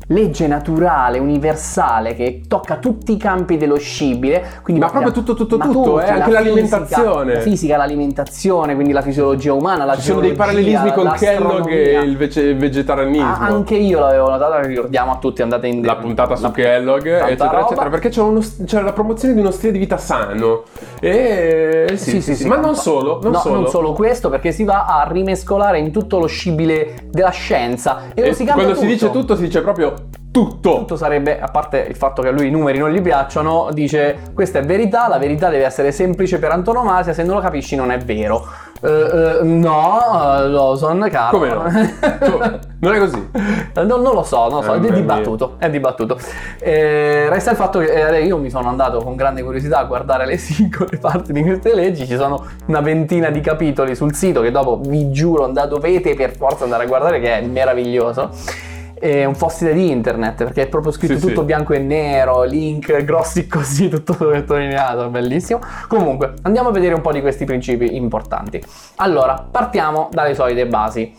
legge 0.07 0.47
naturale, 0.47 1.19
universale, 1.19 2.15
che 2.15 2.41
tocca 2.47 2.77
tutti 2.77 3.13
i 3.13 3.17
campi 3.17 3.57
dello 3.57 3.77
scibile. 3.77 4.43
Quindi 4.61 4.81
Ma 4.81 4.89
proprio 4.89 5.11
tutto, 5.11 5.33
tutto, 5.33 5.57
ma 5.57 5.65
tutto, 5.65 5.99
eh, 6.01 6.05
la 6.05 6.11
anche 6.11 6.23
fisica, 6.23 6.39
l'alimentazione. 6.39 7.33
La 7.35 7.39
fisica, 7.39 7.77
l'alimentazione, 7.77 8.73
quindi 8.75 8.93
la 8.93 9.01
fisiologia 9.01 9.53
umana, 9.53 9.85
la 9.85 9.95
Ci 9.95 10.01
sono 10.01 10.19
dei 10.21 10.33
parallelismi 10.33 10.93
con 10.93 11.11
Kellogg 11.17 11.67
e 11.69 11.99
il 11.99 12.17
vege- 12.17 12.53
vegetarianismo. 12.55 13.25
Ah, 13.27 13.39
anche 13.45 13.75
io 13.75 13.99
l'avevo 13.99 14.29
notata, 14.29 14.59
ricordiamo 14.61 15.11
a 15.11 15.17
tutti, 15.17 15.41
andate 15.41 15.67
in 15.67 15.83
la 15.83 15.95
puntata 15.95 16.35
su 16.35 16.43
la- 16.43 16.51
Kellogg, 16.51 17.05
eccetera, 17.05 17.49
roba. 17.51 17.65
eccetera, 17.65 17.89
perché 17.89 18.09
c'è, 18.09 18.21
uno- 18.21 18.41
c'è 18.65 18.81
la 18.81 18.93
promozione 18.93 19.33
di 19.33 19.39
uno 19.39 19.51
stile 19.51 19.71
di 19.71 19.77
vita 19.79 19.97
sano. 19.97 20.63
E 20.99 21.85
sì, 21.95 22.11
Sì, 22.11 22.21
sì, 22.21 22.35
sì. 22.35 22.47
ma 22.47 22.55
non 22.57 22.75
solo, 22.75 23.19
non 23.21 23.31
no, 23.33 23.39
solo. 23.39 23.55
non 23.55 23.67
solo 23.69 23.93
questo, 23.93 24.29
perché 24.29 24.51
si 24.51 24.63
va 24.63 24.85
a 24.85 25.07
rimescolare 25.09 25.79
in 25.79 25.91
tutto 25.91 26.19
lo 26.19 26.25
scibile 26.27 26.95
della 27.11 27.29
scienza 27.29 28.03
e, 28.13 28.21
E 28.21 28.27
lo 28.27 28.33
si 28.33 28.43
cambia 28.45 28.63
quando 28.65 28.73
si 28.81 28.81
tutto. 28.87 28.93
dice 28.93 29.11
tutto, 29.11 29.35
si 29.35 29.41
dice 29.43 29.61
proprio 29.61 29.92
tutto. 30.33 30.77
Tutto 30.79 30.95
sarebbe, 30.95 31.39
a 31.39 31.47
parte 31.47 31.85
il 31.87 31.95
fatto 31.95 32.23
che 32.23 32.29
a 32.29 32.31
lui 32.31 32.47
i 32.47 32.51
numeri 32.51 32.79
non 32.79 32.89
gli 32.89 33.01
piacciono, 33.01 33.69
dice 33.71 34.31
questa 34.33 34.57
è 34.57 34.63
verità, 34.65 35.07
la 35.07 35.19
verità 35.19 35.47
deve 35.49 35.63
essere 35.63 35.91
semplice 35.91 36.39
per 36.39 36.49
antonomasia, 36.49 37.13
se 37.13 37.21
non 37.21 37.35
lo 37.35 37.41
capisci 37.41 37.75
non 37.75 37.91
è 37.91 37.99
vero. 37.99 38.43
Eh, 38.81 38.89
eh, 38.89 39.43
no, 39.43 39.99
eh, 40.39 40.47
Lawson, 40.49 41.07
caro. 41.11 41.37
Come 41.37 41.49
no? 41.53 42.59
Non 42.83 42.93
è 42.95 42.99
così. 42.99 43.29
Non, 43.75 44.01
non 44.01 44.13
lo 44.13 44.23
so, 44.23 44.49
non 44.49 44.57
lo 44.57 44.61
so, 44.61 44.73
Eh, 44.73 44.87
è 44.87 44.91
dibattuto, 44.91 45.55
è 45.57 45.69
dibattuto. 45.69 46.17
Eh, 46.59 47.29
resta 47.29 47.51
il 47.51 47.55
fatto 47.55 47.79
che 47.79 48.17
eh, 48.17 48.25
io 48.25 48.37
mi 48.37 48.49
sono 48.49 48.67
andato 48.67 48.99
con 48.99 49.15
grande 49.15 49.41
curiosità 49.41 49.77
a 49.77 49.83
guardare 49.85 50.25
le 50.25 50.35
singole 50.37 50.97
parti 50.97 51.31
di 51.31 51.43
queste 51.43 51.73
leggi, 51.73 52.05
ci 52.05 52.17
sono 52.17 52.43
una 52.65 52.81
ventina 52.81 53.29
di 53.29 53.39
capitoli 53.39 53.95
sul 53.95 54.13
sito 54.13 54.41
che 54.41 54.51
dopo 54.51 54.81
vi 54.83 55.11
giuro 55.11 55.47
da- 55.47 55.65
dovete 55.65 56.13
per 56.15 56.35
forza 56.35 56.65
andare 56.65 56.83
a 56.83 56.87
guardare 56.87 57.21
che 57.21 57.37
è 57.37 57.41
meraviglioso. 57.45 58.31
È 59.03 59.25
un 59.25 59.35
fossile 59.35 59.73
di 59.73 59.91
internet 59.91 60.45
perché 60.45 60.61
è 60.61 60.67
proprio 60.69 60.93
scritto 60.93 61.15
Sì, 61.15 61.27
tutto 61.27 61.41
sì. 61.41 61.45
bianco 61.45 61.73
e 61.73 61.79
nero, 61.79 62.43
link 62.43 62.95
grossi 63.03 63.47
così, 63.47 63.89
tutto 63.89 64.13
sottolineato, 64.13 65.09
bellissimo. 65.09 65.59
Comunque, 65.89 66.35
andiamo 66.43 66.69
a 66.69 66.71
vedere 66.71 66.93
un 66.93 67.01
po' 67.01 67.11
di 67.11 67.19
questi 67.19 67.43
principi 67.43 67.97
importanti. 67.97 68.63
Allora, 68.97 69.45
partiamo 69.51 70.07
dalle 70.09 70.33
solite 70.35 70.67
basi. 70.67 71.13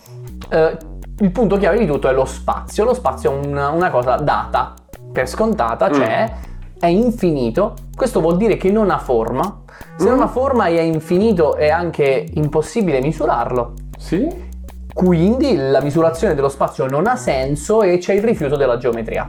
Eh, 0.49 0.76
il 1.19 1.31
punto 1.31 1.59
chiave 1.59 1.76
di 1.76 1.85
tutto 1.87 2.09
è 2.09 2.12
lo 2.14 2.25
spazio. 2.25 2.85
Lo 2.85 2.95
spazio 2.95 3.31
è 3.33 3.35
un- 3.47 3.55
una 3.75 3.91
cosa 3.91 4.17
data 4.17 4.73
per 5.12 5.29
scontata, 5.29 5.91
cioè 5.93 6.33
è 6.81 6.87
infinito. 6.87 7.75
Questo 7.95 8.21
vuol 8.23 8.38
dire 8.38 8.57
che 8.57 8.71
non 8.71 8.88
ha 8.91 8.99
forma. 8.99 9.61
Se 9.99 10.09
non 10.09 10.19
Mm. 10.19 10.23
ha 10.23 10.29
forma 10.29 10.67
e 10.69 10.79
è 10.79 10.83
infinito 10.83 11.55
è 11.57 11.69
anche 11.69 12.26
impossibile 12.33 13.00
misurarlo. 13.03 13.73
Sì? 13.99 14.53
Quindi 14.95 15.57
la 15.57 15.81
misurazione 15.81 16.35
dello 16.35 16.49
spazio 16.49 16.87
non 16.87 17.09
ha 17.09 17.17
senso 17.17 17.83
e 17.83 17.99
c'è 17.99 18.15
il 18.15 18.23
rifiuto 18.23 18.55
della 18.57 18.79
geometria. 18.79 19.27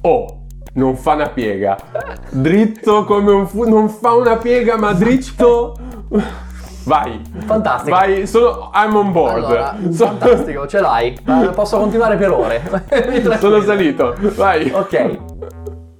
Oh, 0.00 0.46
non 0.72 0.96
fa 0.96 1.12
una 1.12 1.28
piega. 1.28 1.76
Dritto 2.30 3.04
come 3.04 3.30
un 3.30 3.46
fu... 3.46 3.68
Non 3.68 3.90
fa 3.90 4.14
una 4.14 4.36
piega, 4.38 4.78
ma 4.78 4.92
dritto... 4.94 5.76
Vai. 6.84 7.20
Fantastico. 7.44 7.94
Vai, 7.94 8.26
sono... 8.26 8.70
I'm 8.74 8.96
on 8.96 9.12
board. 9.12 9.44
Allora, 9.44 9.76
Sono- 9.90 10.16
fantastico, 10.16 10.66
ce 10.66 10.80
l'hai. 10.80 11.12
Eh, 11.26 11.50
Posso 11.50 11.78
continuare 11.78 12.16
per 12.16 12.30
ore. 12.30 12.62
Sono 13.38 13.60
salito. 13.60 14.14
Vai. 14.34 14.70
Ok. 14.70 15.18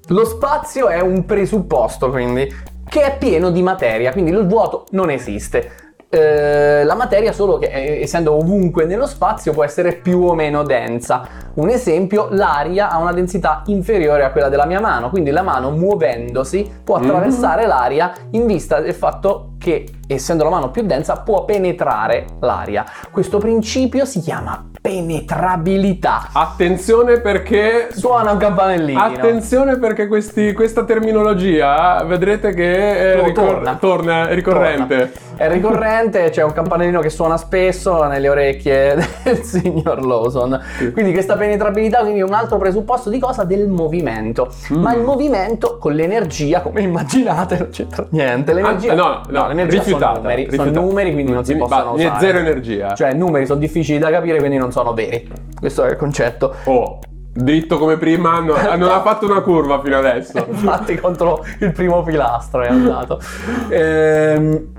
Lo 0.09 0.25
spazio 0.25 0.89
è 0.89 1.01
un 1.01 1.27
presupposto, 1.27 2.09
quindi, 2.11 2.49
che 2.89 3.03
è 3.03 3.19
pieno 3.19 3.51
di 3.51 3.63
materia, 3.63 4.11
quindi 4.11 4.31
il 4.31 4.47
vuoto 4.47 4.87
non 4.93 5.11
esiste. 5.11 5.90
Eh, 6.13 6.83
la 6.83 6.95
materia 6.97 7.31
solo 7.33 7.57
che 7.59 7.67
eh, 7.67 8.03
essendo 8.03 8.35
ovunque 8.35 8.85
nello 8.85 9.07
spazio 9.07 9.53
può 9.53 9.63
essere 9.63 9.93
più 9.95 10.23
o 10.25 10.35
meno 10.35 10.65
densa. 10.65 11.23
Un 11.55 11.69
esempio, 11.69 12.27
l'aria 12.31 12.91
ha 12.91 12.99
una 12.99 13.13
densità 13.13 13.63
inferiore 13.67 14.25
a 14.25 14.33
quella 14.33 14.49
della 14.49 14.67
mia 14.67 14.81
mano, 14.81 15.09
quindi 15.09 15.31
la 15.31 15.43
mano 15.43 15.71
muovendosi 15.71 16.69
può 16.83 16.99
Mhm. 16.99 17.05
attraversare 17.05 17.67
l'aria 17.67 18.13
in 18.31 18.47
vista 18.47 18.81
del 18.81 18.95
fatto 18.95 19.50
che 19.61 19.87
essendo 20.07 20.43
la 20.43 20.51
mano 20.51 20.71
più 20.71 20.83
densa 20.83 21.19
può 21.19 21.45
penetrare 21.45 22.25
l'aria. 22.41 22.85
Questo 23.11 23.37
principio 23.39 24.05
si 24.07 24.21
chiama 24.21 24.65
penetrabilità. 24.81 26.29
Attenzione 26.33 27.21
perché... 27.21 27.89
Suona 27.93 28.33
un 28.33 28.39
campanellino. 28.39 29.01
Attenzione 29.01 29.79
perché 29.79 30.07
questi- 30.09 30.53
questa 30.55 30.85
terminologia 30.85 32.03
vedrete 32.05 32.55
che 32.55 33.15
è, 33.15 33.21
Oh, 33.21 33.25
ricor- 33.25 33.47
torna. 33.49 33.75
torna, 33.77 34.29
è 34.29 34.35
ricorrente. 34.35 34.97
Torna. 34.97 35.29
È 35.41 35.49
ricorrente, 35.51 36.29
c'è 36.29 36.43
un 36.43 36.53
campanellino 36.53 37.01
che 37.01 37.09
suona 37.09 37.39
spesso 37.39 38.05
nelle 38.05 38.29
orecchie 38.29 38.95
del 39.25 39.43
signor 39.43 40.05
Lawson. 40.05 40.61
Sì. 40.77 40.93
Quindi 40.93 41.13
questa 41.13 41.35
penetrabilità 41.37 42.01
quindi 42.01 42.21
è 42.21 42.25
un 42.25 42.35
altro 42.35 42.59
presupposto 42.59 43.09
di 43.09 43.19
cosa? 43.19 43.45
Del 43.45 43.67
movimento. 43.69 44.53
Mm. 44.75 44.83
Ma 44.83 44.95
il 44.95 45.01
movimento 45.03 45.79
con 45.79 45.93
l'energia, 45.95 46.61
come 46.61 46.83
immaginate, 46.83 47.57
non 47.59 47.69
c'entra 47.71 48.05
niente. 48.11 48.53
L'energia, 48.53 48.93
Ah, 48.93 48.95
no, 48.95 49.21
no, 49.29 49.50
l'energia 49.53 49.83
sono 49.83 49.85
rifiutata, 49.85 50.19
numeri, 50.21 50.43
rifiutata. 50.45 50.73
sono 50.73 50.87
numeri 50.87 51.13
quindi 51.13 51.33
non 51.33 51.45
si 51.45 51.57
possono 51.57 51.93
usare. 51.93 52.21
zero 52.21 52.39
energia. 52.39 52.95
Cioè, 52.95 53.13
numeri 53.13 53.47
sono 53.47 53.59
difficili 53.59 53.99
da 53.99 54.11
capire, 54.11 54.39
quindi 54.39 54.57
non 54.57 54.73
sono 54.73 54.93
veri. 54.95 55.31
Questo 55.59 55.85
è 55.85 55.91
il 55.91 55.97
concetto. 55.97 56.55
Oh, 56.65 56.99
dritto 57.33 57.79
come 57.79 57.97
prima, 57.97 58.41
no- 58.41 58.57
non 58.77 58.91
ha 58.91 59.01
fatto 59.03 59.27
una 59.27 59.41
curva 59.41 59.81
fino 59.81 59.99
adesso. 59.99 60.45
Infatti 60.49 60.97
contro 60.97 61.45
il 61.61 61.73
primo 61.73 62.03
pilastro 62.03 62.63
è 62.63 62.69
andato. 62.69 63.21
Ehm, 63.71 64.79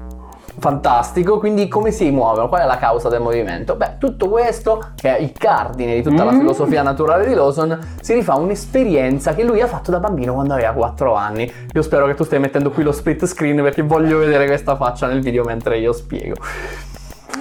fantastico, 0.57 1.39
quindi 1.39 1.67
come 1.67 1.91
si 1.91 2.09
muovono? 2.11 2.47
Qual 2.47 2.61
è 2.61 2.65
la 2.65 2.77
causa 2.77 3.09
del 3.09 3.21
movimento? 3.21 3.75
Beh, 3.75 3.97
tutto 3.97 4.29
questo, 4.29 4.83
che 4.95 5.17
è 5.17 5.19
il 5.21 5.31
cardine 5.37 5.95
di 5.95 6.01
tutta 6.01 6.23
la 6.23 6.31
Mm. 6.31 6.39
filosofia 6.39 6.81
naturale 6.83 7.27
di 7.27 7.33
Lawson, 7.33 7.77
si 8.01 8.13
rifà 8.13 8.33
a 8.33 8.37
un'esperienza 8.37 9.33
che 9.33 9.43
lui 9.43 9.61
ha 9.61 9.67
fatto 9.67 9.91
da 9.91 9.99
bambino 9.99 10.33
quando 10.33 10.53
aveva 10.53 10.71
4 10.71 11.13
anni. 11.15 11.51
Io 11.73 11.81
spero 11.81 12.05
che 12.05 12.15
tu 12.15 12.23
stai 12.23 12.39
mettendo 12.39 12.71
qui 12.71 12.83
lo 12.83 12.91
split 12.91 13.25
screen 13.25 13.61
perché 13.61 13.81
voglio 13.81 14.17
vedere 14.17 14.45
questa 14.45 14.75
faccia 14.75 15.07
nel 15.07 15.21
video 15.21 15.43
mentre 15.43 15.77
io 15.77 15.93
spiego. 15.93 16.35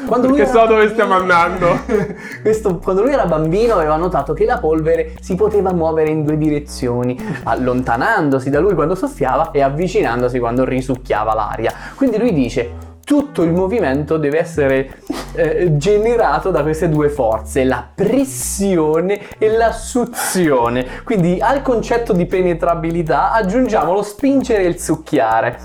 Quando 0.07 0.29
Perché 0.29 0.47
so 0.47 0.67
dove 0.67 0.89
stiamo 0.89 1.15
andando. 1.15 1.79
Questo, 2.43 2.79
quando 2.79 3.03
lui 3.03 3.13
era 3.13 3.27
bambino 3.27 3.75
aveva 3.75 3.97
notato 3.97 4.33
che 4.33 4.45
la 4.47 4.59
polvere 4.59 5.13
si 5.21 5.35
poteva 5.35 5.73
muovere 5.73 6.09
in 6.11 6.25
due 6.25 6.39
direzioni, 6.39 7.17
allontanandosi 7.45 8.49
da 8.51 8.61
lui 8.61 8.75
quando 8.75 8.95
soffiava 8.95 9.51
e 9.51 9.61
avvicinandosi 9.61 10.39
quando 10.39 10.65
risucchiava 10.65 11.35
l'aria. 11.35 11.73
Quindi 11.95 12.19
lui 12.19 12.33
dice 12.33 12.89
tutto 13.11 13.43
il 13.43 13.51
movimento 13.51 14.19
deve 14.19 14.39
essere 14.39 14.99
eh, 15.35 15.77
generato 15.77 16.53
da 16.53 16.63
queste 16.63 16.89
due 16.89 17.09
forze, 17.09 17.65
la 17.65 17.85
pressione 17.93 19.21
e 19.37 19.51
la 19.51 19.73
suzione. 19.73 20.87
Quindi 21.03 21.41
al 21.41 21.61
concetto 21.61 22.13
di 22.13 22.25
penetrabilità 22.27 23.33
aggiungiamo 23.33 23.95
lo 23.95 24.03
spingere 24.03 24.63
e 24.63 24.69
il 24.69 24.79
succhiare. 24.79 25.59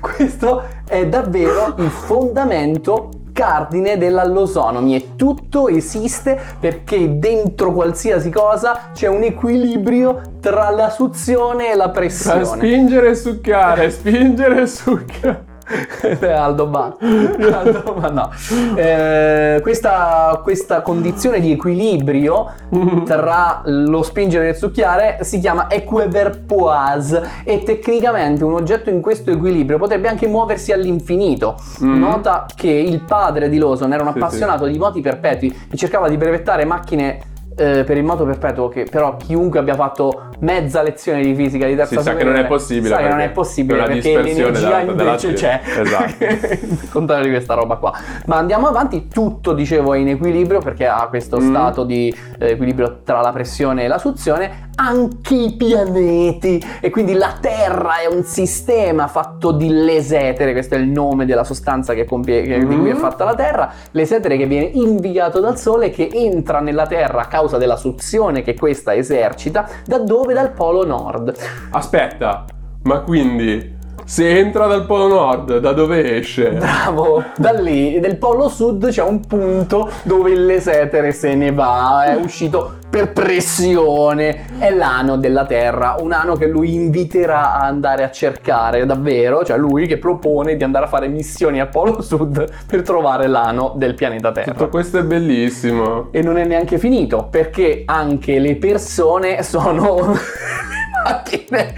Questo 0.00 0.62
è 0.86 1.04
davvero 1.08 1.74
il 1.78 1.90
fondamento 1.90 3.08
cardine 3.32 3.98
dell'allosonomi 3.98 4.94
e 4.94 5.16
tutto 5.16 5.66
esiste 5.66 6.40
perché 6.60 7.18
dentro 7.18 7.72
qualsiasi 7.72 8.30
cosa 8.30 8.90
c'è 8.94 9.08
un 9.08 9.24
equilibrio 9.24 10.22
tra 10.40 10.70
la 10.70 10.90
suzione 10.90 11.72
e 11.72 11.74
la 11.74 11.90
Tra 11.90 11.92
pressione. 11.92 12.44
spingere 12.44 13.08
e 13.08 13.14
succhiare, 13.16 13.90
spingere 13.90 14.62
e 14.62 14.66
succhiare. 14.68 15.54
Aldo 16.22 16.66
Ba. 16.66 16.96
Aldo 17.00 17.94
Ba, 17.98 18.08
no. 18.10 18.30
Eh, 18.76 19.58
questa, 19.62 20.40
questa 20.42 20.82
condizione 20.82 21.40
di 21.40 21.52
equilibrio 21.52 22.52
tra 23.04 23.62
lo 23.64 24.02
spingere 24.02 24.46
e 24.46 24.50
il 24.50 24.56
succhiare 24.56 25.18
si 25.22 25.40
chiama 25.40 25.68
equiverpoise 25.70 27.22
e 27.44 27.62
tecnicamente 27.62 28.44
un 28.44 28.54
oggetto 28.54 28.90
in 28.90 29.00
questo 29.00 29.30
equilibrio 29.30 29.78
potrebbe 29.78 30.08
anche 30.08 30.26
muoversi 30.26 30.72
all'infinito. 30.72 31.56
Mm. 31.82 31.98
Nota 31.98 32.46
che 32.54 32.70
il 32.70 33.00
padre 33.02 33.48
di 33.48 33.58
Lawson 33.58 33.92
era 33.92 34.02
un 34.02 34.12
Sì, 34.12 34.18
appassionato 34.18 34.66
di 34.66 34.78
moti 34.78 35.00
perpetui 35.00 35.54
e 35.70 35.76
cercava 35.76 36.08
di 36.08 36.16
brevettare 36.16 36.64
macchine 36.64 37.34
eh, 37.56 37.84
per 37.84 37.96
il 37.96 38.04
moto 38.04 38.24
perpetuo 38.24 38.68
che 38.68 38.86
però 38.90 39.16
chiunque 39.16 39.58
abbia 39.58 39.74
fatto 39.74 40.28
mezza 40.40 40.82
lezione 40.82 41.22
di 41.22 41.34
fisica 41.34 41.66
di 41.66 41.74
terza 41.74 41.96
Si 41.96 42.02
sa 42.02 42.14
che 42.14 42.24
non 42.24 42.36
è 42.36 42.44
possibile 42.46 42.94
sa 42.94 43.00
che 43.00 43.08
non 43.08 43.20
è 43.20 43.30
possibile 43.30 43.82
perché 43.84 44.20
l'energia 44.20 44.80
invece 44.80 45.32
c'è. 45.32 45.60
Esatto. 45.80 46.86
contrario 46.92 47.24
di 47.24 47.30
questa 47.30 47.54
roba 47.54 47.76
qua. 47.76 47.92
Ma 48.26 48.36
andiamo 48.36 48.66
avanti 48.68 49.08
tutto 49.08 49.52
dicevo 49.54 49.94
è 49.94 49.98
in 49.98 50.08
equilibrio 50.08 50.60
perché 50.60 50.86
ha 50.86 51.06
questo 51.08 51.38
Mm. 51.40 51.48
stato 51.48 51.84
di 51.84 52.14
eh, 52.38 52.50
equilibrio 52.50 53.00
tra 53.04 53.20
la 53.20 53.32
pressione 53.32 53.84
e 53.84 53.88
la 53.88 53.98
suzione. 53.98 54.64
Anche 54.76 55.34
i 55.34 55.54
pianeti. 55.56 56.62
E 56.80 56.90
quindi 56.90 57.14
la 57.14 57.34
Terra 57.40 58.00
è 58.00 58.14
un 58.14 58.22
sistema 58.24 59.06
fatto 59.06 59.50
di 59.52 59.68
lesetere. 59.70 60.52
Questo 60.52 60.74
è 60.74 60.78
il 60.78 60.88
nome 60.88 61.24
della 61.24 61.44
sostanza 61.44 61.94
che 61.94 62.04
compie, 62.04 62.42
che- 62.42 62.58
di 62.58 62.76
cui 62.76 62.90
è 62.90 62.94
Mm. 62.94 62.98
fatta 62.98 63.24
la 63.24 63.34
Terra. 63.34 63.72
Lesetere 63.92 64.36
che 64.36 64.46
viene 64.46 64.66
inviato 64.66 65.40
dal 65.40 65.58
Sole 65.58 65.88
che 65.90 66.10
entra 66.12 66.60
nella 66.60 66.86
Terra 66.86 67.22
a 67.22 67.26
causa 67.46 67.58
della 67.58 67.76
suzione 67.76 68.42
che 68.42 68.54
questa 68.54 68.94
esercita 68.94 69.68
da 69.86 69.98
dove? 69.98 70.34
dal 70.34 70.50
polo 70.50 70.84
nord 70.84 71.32
Aspetta, 71.70 72.44
ma 72.82 73.00
quindi 73.00 73.74
se 74.04 74.38
entra 74.38 74.66
dal 74.66 74.86
polo 74.86 75.08
nord, 75.08 75.58
da 75.58 75.72
dove 75.72 76.18
esce? 76.18 76.50
Bravo, 76.50 77.24
da 77.36 77.52
lì, 77.52 77.98
nel 77.98 78.18
polo 78.18 78.48
sud 78.48 78.88
c'è 78.88 79.02
un 79.02 79.20
punto 79.26 79.90
dove 80.02 80.30
il 80.30 80.46
lesetere 80.46 81.12
se 81.12 81.34
ne 81.34 81.50
va, 81.52 82.04
è 82.04 82.14
uscito 82.14 82.74
per 82.96 83.12
pressione, 83.12 84.46
è 84.58 84.70
l'ano 84.70 85.18
della 85.18 85.44
Terra, 85.44 85.96
un 85.98 86.12
ano 86.12 86.34
che 86.34 86.46
lui 86.46 86.72
inviterà 86.72 87.52
a 87.52 87.66
andare 87.66 88.04
a 88.04 88.10
cercare 88.10 88.86
davvero, 88.86 89.44
cioè 89.44 89.58
lui 89.58 89.86
che 89.86 89.98
propone 89.98 90.56
di 90.56 90.64
andare 90.64 90.86
a 90.86 90.88
fare 90.88 91.06
missioni 91.06 91.60
a 91.60 91.66
polo 91.66 92.00
sud 92.00 92.48
per 92.66 92.80
trovare 92.80 93.26
l'ano 93.26 93.74
del 93.76 93.92
pianeta 93.92 94.32
Terra. 94.32 94.52
Tutto 94.52 94.70
questo 94.70 94.96
è 94.96 95.02
bellissimo. 95.02 96.08
E 96.10 96.22
non 96.22 96.38
è 96.38 96.46
neanche 96.46 96.78
finito, 96.78 97.28
perché 97.30 97.82
anche 97.84 98.38
le 98.38 98.56
persone 98.56 99.42
sono 99.42 100.16
macchine, 101.04 101.74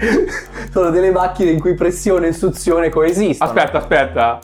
sono 0.71 0.89
delle 0.89 1.11
macchine 1.11 1.51
in 1.51 1.59
cui 1.59 1.73
pressione 1.73 2.27
e 2.27 2.31
suzione 2.31 2.87
coesistono. 2.87 3.51
Aspetta, 3.51 3.77
aspetta. 3.79 4.39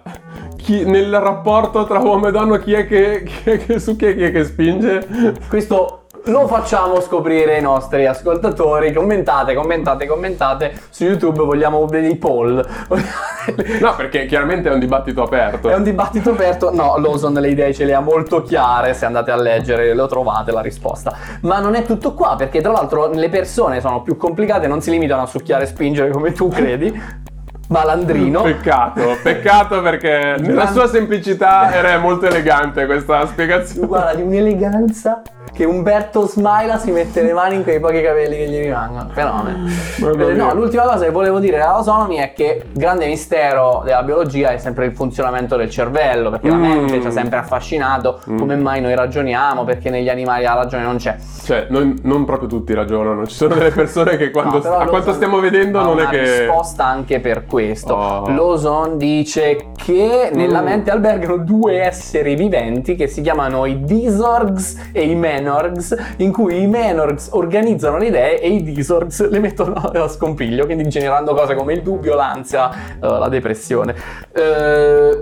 Chi, 0.58 0.84
nel 0.84 1.18
rapporto 1.22 1.86
tra 1.86 2.00
uomo 2.00 2.28
e 2.28 2.32
donna 2.32 2.60
chi 2.60 2.74
è 2.74 2.86
che, 2.86 3.24
chi 3.24 3.50
è 3.50 3.66
che 3.66 3.80
su 3.80 3.96
chi 3.96 4.08
è, 4.08 4.16
chi 4.16 4.24
è 4.24 4.32
che 4.34 4.44
spinge? 4.44 5.08
Questo 5.48 6.05
lo 6.26 6.48
facciamo 6.48 7.02
scoprire 7.02 7.56
ai 7.56 7.62
nostri 7.62 8.06
ascoltatori. 8.06 8.94
Commentate, 8.94 9.54
commentate, 9.54 10.06
commentate. 10.06 10.74
Su 10.90 11.04
YouTube 11.04 11.44
vogliamo 11.44 11.86
dei 11.86 12.16
poll. 12.16 12.66
No, 13.80 13.94
perché 13.96 14.26
chiaramente 14.26 14.70
è 14.70 14.74
un 14.74 14.80
dibattito 14.80 15.22
aperto. 15.22 15.70
È 15.70 15.76
un 15.76 15.84
dibattito 15.84 16.32
aperto. 16.32 16.74
No, 16.74 16.98
Lawson 16.98 17.34
le 17.34 17.50
idee 17.50 17.76
ce 17.76 17.86
le 17.86 17.94
ha 17.94 18.00
molto 18.00 18.42
chiare. 18.42 18.96
Se 18.96 19.06
andate 19.06 19.30
a 19.30 19.36
leggere 19.36 19.94
lo 19.94 20.08
trovate 20.08 20.52
la 20.52 20.62
risposta. 20.62 21.16
Ma 21.42 21.60
non 21.60 21.76
è 21.76 21.84
tutto 21.84 22.16
qua, 22.16 22.36
perché 22.36 22.62
tra 22.62 22.72
l'altro 22.72 23.12
le 23.12 23.30
persone 23.30 23.82
sono 23.82 24.02
più 24.02 24.18
complicate, 24.18 24.66
non 24.66 24.82
si 24.82 24.90
limitano 24.90 25.22
a 25.22 25.28
succhiare 25.28 25.66
e 25.66 25.68
spingere 25.68 26.10
come 26.10 26.32
tu 26.32 26.48
credi. 26.48 27.34
Malandrino. 27.68 28.42
Peccato, 28.42 29.18
peccato 29.24 29.82
perché 29.82 30.36
nella 30.40 30.68
sua 30.68 30.88
semplicità 30.88 31.74
era 31.74 31.98
molto 32.00 32.26
elegante 32.28 32.86
questa 32.86 33.26
spiegazione. 33.28 33.88
Guarda, 33.88 34.14
di 34.14 34.22
un'eleganza 34.22 35.22
che 35.52 35.64
Umberto 35.64 36.28
Smaila 36.28 36.78
si 36.78 36.92
mette 36.92 37.22
le 37.22 37.32
mani 37.32 37.56
in 37.56 37.64
quei 37.64 37.80
pochi 37.80 38.02
capelli 38.02 38.36
che 38.36 38.48
gli 38.50 38.60
rimangono. 38.64 39.10
Fenomeno. 39.14 39.58
Mamma 40.00 40.28
Eh, 40.28 40.34
no, 40.34 40.54
l'ultima 40.54 40.84
cosa 40.84 41.06
che 41.06 41.12
volevo 41.12 41.40
dire 41.40 41.56
della 41.58 41.76
autonomy 41.76 42.18
è 42.18 42.34
che 42.34 42.64
il 42.66 42.78
grande 42.78 43.06
mistero 43.08 43.82
della 43.86 44.04
biologia 44.04 44.50
è 44.50 44.58
sempre 44.58 44.86
il 44.86 44.94
funzionamento 44.94 45.56
del 45.56 45.70
cervello, 45.70 46.30
perché 46.30 46.50
la 46.50 46.56
Mm. 46.56 46.62
mente 46.62 47.00
ci 47.00 47.08
ha 47.08 47.12
sempre 47.12 47.38
affascinato 47.38 48.20
come 48.26 48.58
mai 48.58 48.82
noi 48.82 48.96
ragioniamo, 48.96 49.64
perché 49.64 49.90
negli 49.90 50.10
animali 50.10 50.44
la 50.44 50.56
ragione 50.56 50.84
non 50.84 50.98
c'è. 50.98 51.16
Cioè, 51.46 51.68
non, 51.70 51.96
non 52.02 52.26
proprio 52.26 52.50
tutti 52.50 52.74
ragionano, 52.74 53.26
ci 53.26 53.36
sono 53.36 53.54
delle 53.56 53.72
persone 53.72 54.18
che 54.18 54.32
quando, 54.32 54.56
No, 54.56 54.62
però 54.62 54.74
a 54.74 54.78
quanto 54.80 54.96
Lawson 54.96 55.14
stiamo 55.14 55.40
vedendo 55.40 55.82
non 55.82 56.00
è 56.02 56.08
che... 56.08 56.40
risposta 56.40 56.86
anche 56.86 57.22
per 57.22 57.46
questo. 57.56 57.94
Oh. 57.94 58.28
Lawson 58.28 58.98
dice 58.98 59.68
che 59.78 60.30
nella 60.34 60.60
Mm. 60.60 60.66
mente 60.66 60.92
albergano 60.92 61.38
due 61.38 61.80
esseri 61.84 62.36
viventi 62.36 62.96
che 62.96 63.08
si 63.08 63.22
chiamano 63.22 63.66
i 63.66 63.82
Disorgs 63.82 64.90
e 64.92 65.04
i 65.04 65.16
Menorgs, 65.16 65.96
in 66.18 66.34
cui 66.34 66.64
i 66.64 66.68
Menorgs 66.68 67.30
organizzano 67.32 67.98
le 67.98 68.08
idee 68.08 68.42
e 68.42 68.50
i 68.50 68.62
Disorgs 68.62 69.30
le 69.30 69.40
mettono 69.40 69.76
a 69.94 70.08
scompiglio, 70.10 70.66
quindi 70.66 70.90
generando 70.90 71.34
cose 71.34 71.56
come 71.56 71.72
il 71.72 71.82
dubbio, 71.82 72.14
l'ansia, 72.16 72.70
eh, 72.72 73.08
la 73.08 73.30
depressione. 73.30 73.96
Eh, 74.34 75.15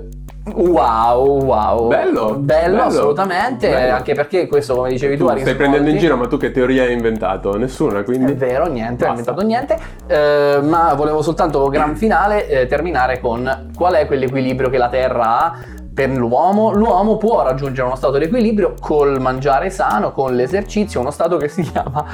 Wow, 0.45 1.41
wow. 1.41 1.88
Bello, 1.88 2.33
bello, 2.33 2.38
bello, 2.39 2.81
assolutamente. 2.83 3.69
bello. 3.69 3.95
Anche 3.95 4.13
perché 4.13 4.45
questo, 4.47 4.75
come 4.75 4.89
dicevi 4.89 5.15
tu, 5.15 5.25
Tu 5.25 5.39
stai 5.39 5.55
prendendo 5.55 5.89
in 5.89 5.97
giro, 5.97 6.17
ma 6.17 6.27
tu 6.27 6.38
che 6.38 6.51
teoria 6.51 6.83
hai 6.83 6.91
inventato? 6.91 7.55
Nessuna, 7.57 8.00
È 8.00 8.03
quindi... 8.03 8.33
vero, 8.33 8.65
niente, 8.67 9.05
non 9.05 9.15
ho 9.15 9.19
inventato 9.19 9.41
niente, 9.41 9.77
eh, 10.05 10.59
ma 10.62 10.93
volevo 10.95 11.21
soltanto, 11.21 11.65
gran 11.69 11.95
finale, 11.95 12.47
eh, 12.50 12.67
terminare 12.67 13.21
con 13.21 13.71
qual 13.73 13.93
è 13.93 14.05
quell'equilibrio 14.05 14.69
che 14.69 14.77
la 14.77 14.89
Terra 14.89 15.39
ha 15.39 15.57
per 15.93 16.09
l'uomo. 16.09 16.71
L'uomo 16.73 17.17
può 17.17 17.43
raggiungere 17.43 17.85
uno 17.88 17.95
stato 17.95 18.17
di 18.17 18.25
equilibrio 18.25 18.73
col 18.79 19.19
mangiare 19.21 19.69
sano, 19.69 20.12
con 20.12 20.35
l'esercizio, 20.35 21.00
uno 21.00 21.12
stato 21.12 21.38
che 21.38 21.47
si 21.47 21.62
chiama 21.69 22.05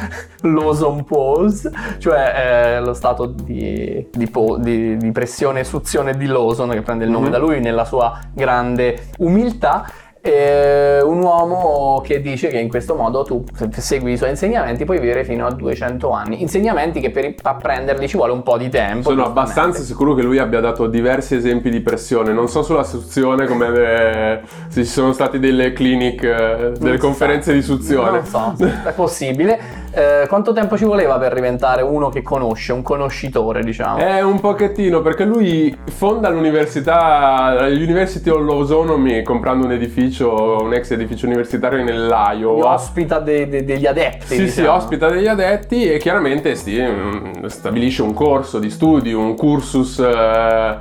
l'ozone 0.42 1.04
pose, 1.04 1.72
cioè 2.00 2.34
eh, 2.78 2.80
lo 2.82 2.94
stato 2.94 3.26
di, 3.26 4.08
di 4.12 4.28
po- 4.30 4.58
di- 4.58 4.98
di 4.98 5.12
pressione 5.12 5.62
e 5.62 5.64
suzione 5.64 6.16
di 6.18 6.26
l'ozono, 6.28 6.74
che 6.74 6.82
prende 6.82 7.06
il 7.06 7.12
nome 7.12 7.26
Mhm. 7.28 7.32
da 7.32 7.38
lui 7.38 7.60
nella 7.62 7.86
sua 7.86 8.20
grande 8.34 9.08
umiltà. 9.20 9.86
Eh, 10.32 11.02
un 11.02 11.22
uomo 11.24 12.02
che 12.06 12.22
dice 12.22 12.50
che 12.50 12.60
in 12.60 12.70
questo 12.70 12.94
modo 12.94 13.24
tu 13.24 13.44
se 13.54 13.70
segui 13.82 14.12
i 14.14 14.18
suoi 14.18 14.30
insegnamenti 14.30 14.86
puoi 14.86 15.00
vivere 15.00 15.24
fino 15.24 15.48
a 15.48 15.52
200 15.52 16.12
anni 16.12 16.42
insegnamenti 16.42 17.00
che 17.00 17.10
per 17.10 17.34
apprenderli 17.42 18.08
ci 18.08 18.16
vuole 18.16 18.32
un 18.34 18.44
po' 18.44 18.58
di 18.58 18.70
tempo 18.70 19.10
Sono 19.10 19.26
abbastanza 19.26 19.82
sicuro 19.82 20.14
che 20.14 20.22
lui 20.22 20.38
abbia 20.38 20.60
dato 20.60 20.86
diversi 20.88 21.36
esempi 21.36 21.70
di 21.72 21.82
pressione, 21.82 22.32
non 22.32 22.48
so 22.48 22.62
sulla 22.62 22.84
suzione 22.84 23.48
come 23.48 23.68
eh, 23.74 24.40
se 24.68 24.84
ci 24.84 24.90
sono 24.92 25.14
state 25.14 25.40
delle 25.40 25.74
clinic, 25.74 26.24
eh, 26.24 26.58
Non 26.60 26.74
delle 26.80 26.96
si 26.96 27.02
conferenze 27.02 27.50
sa. 27.50 27.54
di 27.54 27.62
suzione. 27.64 28.12
non 28.12 28.26
so 28.26 28.54
è 28.60 28.92
possibile 28.94 29.60
Eh, 29.92 30.26
quanto 30.28 30.54
tempo 30.54 30.78
ci 30.78 30.86
voleva 30.86 31.18
per 31.18 31.34
diventare 31.34 31.82
uno 31.82 32.10
che 32.10 32.22
conosce 32.22 32.74
un 32.74 32.82
conoscitore 32.84 33.64
diciamo 33.64 33.98
È 33.98 34.22
un 34.22 34.40
pochettino 34.40 35.02
perché 35.02 35.26
lui 35.26 35.76
fonda 35.90 36.30
l'università, 36.30 37.68
l'University 37.68 38.30
of 38.30 38.46
Lausonomy 38.46 39.24
comprando 39.24 39.66
un 39.66 39.72
edificio, 39.72 40.62
un 40.62 40.74
ex 40.74 40.92
edificio 40.92 41.26
universitario 41.26 41.84
nell'Iowa. 41.84 42.74
ospita 42.74 43.20
de- 43.20 43.50
de- 43.50 43.66
degli 43.66 43.86
adepti 43.86 44.26
Sì, 44.28 44.36
sì, 44.36 44.62
diciamo. 44.62 44.74
ospita 44.74 45.10
degli 45.10 45.28
addetti 45.28 45.92
e 45.92 45.98
chiaramente 45.98 46.56
sti- 46.56 46.82
mm, 46.82 47.46
stabilisce 47.46 48.02
un 48.04 48.14
corso 48.14 48.60
di 48.60 48.70
studi, 48.70 49.12
un 49.14 49.36
cursus 49.36 50.00
eh, 50.00 50.78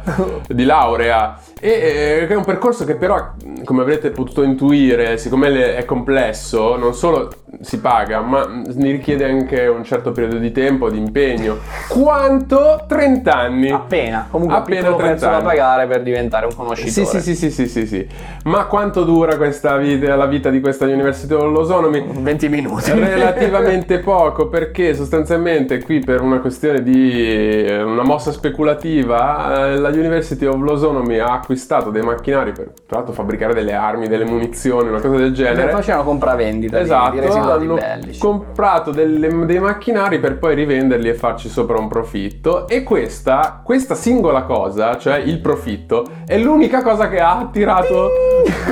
di 0.48 0.64
laurea. 0.64 1.38
E 1.60 1.68
eh, 1.70 2.26
è 2.28 2.34
un 2.34 2.44
percorso 2.44 2.84
che 2.84 2.94
però, 2.94 3.32
come 3.64 3.82
avrete 3.82 4.10
potuto 4.10 4.42
intuire, 4.42 5.16
siccome 5.18 5.74
è 5.76 5.84
complesso, 5.84 6.76
non 6.76 6.94
solo 6.94 7.30
si 7.60 7.80
paga, 7.80 8.20
ma 8.20 8.46
ne 8.46 8.90
richiede 8.90 9.24
anche 9.24 9.66
un 9.66 9.82
certo 9.84 10.12
periodo 10.12 10.38
di 10.38 10.52
tempo, 10.52 10.88
di 10.90 10.98
impegno. 10.98 11.58
Quanto? 11.88 12.84
30 12.86 13.34
anni. 13.34 13.70
appena 13.70 14.26
comunque 14.30 14.56
un 14.56 14.62
Appena 14.62 14.80
piccolo 14.80 14.96
30 14.96 15.12
prezzo 15.14 15.26
da 15.26 15.36
anni. 15.36 15.44
pagare 15.44 15.86
per 15.86 16.02
diventare 16.02 16.46
un 16.46 16.54
conoscitore 16.54 16.90
Sì, 16.92 17.04
sì, 17.04 17.20
sì, 17.20 17.34
sì, 17.34 17.50
sì, 17.50 17.66
sì, 17.66 17.86
sì. 17.86 18.06
Ma 18.44 18.64
quanto 18.66 19.04
dura 19.04 19.36
questa 19.36 19.76
vita, 19.76 20.14
la 20.16 20.26
vita 20.26 20.50
di 20.50 20.60
questa 20.60 20.84
University 20.86 21.32
of 21.34 21.42
Lausonomy? 21.52 22.04
20 22.20 22.48
minuti 22.48 22.90
Relativamente 22.92 23.98
poco 24.00 24.48
perché 24.48 24.94
sostanzialmente 24.94 25.82
qui 25.82 25.98
per 26.00 26.20
una 26.22 26.38
questione 26.40 26.82
di 26.82 27.64
eh, 27.66 27.82
una 27.82 28.02
mossa 28.04 28.30
speculativa 28.32 29.66
eh, 29.68 29.76
la 29.78 29.88
University 29.88 30.44
of 30.46 30.60
Lausonomy 30.62 31.18
ha 31.18 31.32
acquistato 31.32 31.90
dei 31.90 32.02
macchinari 32.02 32.52
per 32.52 32.70
tra 32.86 32.96
l'altro 32.98 33.12
fabbricare 33.14 33.54
delle 33.54 33.74
armi, 33.74 34.08
delle 34.08 34.24
munizioni, 34.24 34.88
una 34.88 35.00
cosa 35.00 35.16
del 35.16 35.32
genere. 35.32 35.70
facevano 35.70 36.04
compravendita 36.04 36.76
di- 36.78 36.82
Esatto, 36.84 37.12
di 37.12 37.20
hanno 37.52 37.74
bellici 37.74 38.18
comprato 38.20 38.90
delle- 38.90 39.44
dei 39.46 39.58
macchinari 39.58 40.18
per 40.18 40.38
poi 40.38 40.54
rivenderli 40.54 41.08
e 41.08 41.14
farci 41.14 41.48
sopra 41.48 41.78
un 41.78 41.88
profitto. 41.88 42.66
E 42.68 42.82
questa, 42.82 43.60
questa 43.64 43.94
singola 43.94 44.42
cosa, 44.42 44.96
cioè 44.98 45.16
il 45.16 45.38
profitto, 45.40 46.04
è 46.26 46.36
l'unica 46.38 46.82
cosa 46.82 47.08
che 47.08 47.20
ha 47.20 47.38
attirato 47.38 48.08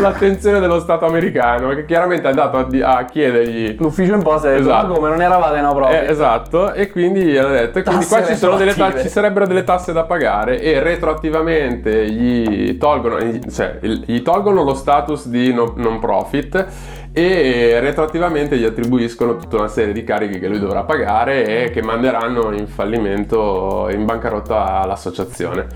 l'attenzione 0.01 0.61
dello 0.61 0.81
Stato 0.81 1.07
americano 1.07 1.69
che 1.75 1.85
chiaramente 1.85 2.27
è 2.27 2.31
andato 2.31 2.57
a, 2.59 2.65
di- 2.65 2.83
a 2.83 3.05
chiedergli 3.05 3.77
L'ufficio 3.79 4.15
imposta 4.15 4.49
ha 4.49 4.51
detto 4.53 4.63
Esatto. 4.65 4.87
"Ma 4.89 4.95
come 4.95 5.09
non 5.09 5.21
eravate 5.23 5.61
no 5.61 5.75
proprio. 5.75 6.01
Eh, 6.01 6.11
esatto, 6.11 6.73
e 6.73 6.91
quindi 6.91 7.37
hanno 7.37 7.51
detto, 7.51 7.79
e 7.79 7.83
quindi 7.83 8.05
Tasse 8.07 8.17
qua 8.19 8.27
ci, 8.27 8.37
sono 8.37 8.57
delle 8.57 8.75
ta- 8.75 8.99
ci 9.01 9.09
sarebbero 9.09 9.47
delle 9.47 9.65
tasse 9.65 9.93
da 9.93 10.05
pagare 10.05 10.61
e 10.61 10.81
retroattivamente 10.81 12.09
gli 12.11 12.77
tolgono, 12.79 13.19
cioè, 13.51 13.79
gli 13.81 14.23
tolgono 14.23 14.63
lo 14.63 14.75
status 14.75 15.27
di 15.29 15.53
no- 15.53 15.73
non 15.77 15.99
profit 15.99 16.67
e 17.19 17.81
retroattivamente 17.81 18.59
gli 18.59 18.65
attribuiscono 18.67 19.37
tutta 19.39 19.57
una 19.57 19.69
serie 19.69 19.95
di 19.95 20.05
carichi 20.05 20.39
che 20.39 20.49
lui 20.49 20.59
dovrà 20.59 20.83
pagare 20.85 21.65
e 21.65 21.71
che 21.71 21.81
manderanno 21.83 22.53
in 22.53 22.67
fallimento, 22.67 23.89
in 23.91 24.05
bancarotta 24.05 24.81
all'associazione. 24.83 25.67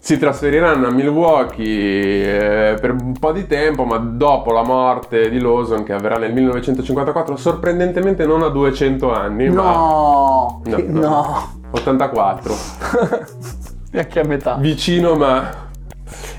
Si 0.00 0.16
trasferiranno 0.16 0.86
a 0.86 0.90
Milwaukee 0.92 2.70
eh, 2.74 2.74
per 2.80 2.92
un 2.92 3.14
po' 3.18 3.32
di 3.32 3.48
tempo, 3.48 3.82
ma 3.84 3.96
dopo 3.96 4.52
la 4.52 4.62
morte 4.62 5.28
di 5.28 5.40
Lawson, 5.40 5.82
che 5.82 5.92
avverrà 5.92 6.18
nel 6.18 6.32
1954, 6.32 7.34
sorprendentemente 7.34 8.24
non 8.24 8.44
a 8.44 8.48
200 8.48 9.12
anni, 9.12 9.48
ma 9.48 9.62
no 9.62 10.60
No, 10.64 10.76
Che- 10.76 10.82
no. 10.84 11.00
no 11.00 11.48
84. 11.72 12.54
neanche 13.90 14.20
a 14.20 14.24
metà 14.24 14.54
Vicino, 14.60 15.16
ma 15.16 15.64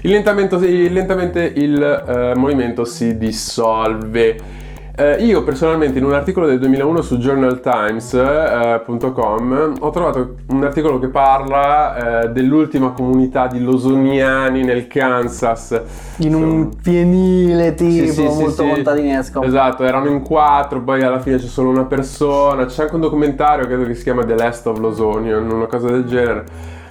il 0.02 0.12
lentamente, 0.12 0.56
il- 0.66 0.94
lentamente 0.94 1.52
il 1.56 1.82
eh, 1.82 2.34
movimento 2.36 2.86
si 2.86 3.18
dissolve. 3.18 4.56
Eh, 5.00 5.24
io 5.24 5.44
personalmente 5.44 6.00
in 6.00 6.06
un 6.06 6.14
articolo 6.14 6.48
del 6.48 6.58
2001 6.58 7.02
su 7.04 7.18
journaltimes.com 7.18 9.74
ho 9.80 9.90
trovato 9.92 10.38
un 10.50 10.64
articolo 10.64 10.98
che 10.98 11.10
parla 11.10 12.24
eh, 12.24 12.30
dell'ultima 12.30 12.90
comunità 12.90 13.46
di 13.46 13.62
losoniani 13.62 14.64
nel 14.64 14.88
Kansas. 14.88 15.80
in 16.18 16.34
un 16.34 16.72
fienile 16.82 17.76
tipo 17.76 18.08
sì, 18.08 18.12
sì, 18.12 18.24
molto 18.24 18.64
sì. 18.64 18.70
contadinesco 18.70 19.44
Esatto, 19.44 19.84
erano 19.84 20.10
in 20.10 20.24
quattro, 20.24 20.82
poi 20.82 21.04
alla 21.04 21.20
fine 21.20 21.38
c'è 21.38 21.46
solo 21.46 21.70
una 21.70 21.86
persona. 21.86 22.66
C'è 22.66 22.82
anche 22.84 22.96
un 22.96 23.02
documentario, 23.02 23.68
credo 23.68 23.86
che 23.86 23.94
si 23.94 24.02
chiama 24.02 24.26
The 24.26 24.34
Last 24.36 24.66
of 24.66 24.80
Losonian, 24.80 25.48
una 25.48 25.68
cosa 25.68 25.92
del 25.92 26.06
genere. 26.06 26.44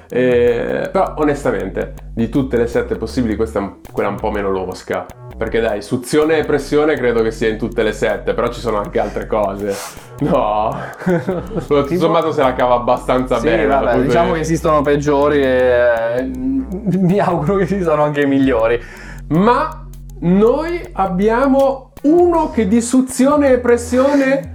Eh, 0.08 0.88
però 0.92 1.14
onestamente, 1.16 1.94
di 2.14 2.28
tutte 2.28 2.56
le 2.56 2.66
sette 2.66 2.96
possibili, 2.96 3.36
questa 3.36 3.60
è 3.60 3.92
quella 3.92 4.08
un 4.08 4.16
po' 4.16 4.30
meno 4.30 4.50
losca. 4.50 5.06
Perché 5.36 5.60
dai, 5.60 5.82
suzione 5.82 6.38
e 6.38 6.44
pressione 6.44 6.94
credo 6.94 7.22
che 7.22 7.30
sia 7.30 7.48
in 7.48 7.58
tutte 7.58 7.82
le 7.82 7.92
sette, 7.92 8.32
però 8.32 8.48
ci 8.48 8.60
sono 8.60 8.78
anche 8.78 8.98
altre 8.98 9.26
cose. 9.26 9.74
No, 10.20 10.74
tutto 11.04 11.84
Tipo- 11.84 12.00
sommato 12.00 12.32
se 12.32 12.40
la 12.40 12.54
cava 12.54 12.74
abbastanza 12.76 13.38
sì, 13.38 13.46
bene. 13.48 13.66
vabbè, 13.66 14.00
diciamo 14.00 14.32
che 14.32 14.40
esistono 14.40 14.80
peggiori 14.80 15.42
e 15.42 16.22
mi 16.24 17.18
auguro 17.18 17.56
che 17.56 17.64
esistano 17.64 18.02
anche 18.02 18.24
migliori. 18.24 18.80
Ma 19.28 19.86
noi 20.20 20.80
abbiamo 20.92 21.92
uno 22.04 22.50
che 22.50 22.66
di 22.66 22.80
suzione 22.80 23.50
e 23.52 23.58
pressione 23.58 24.54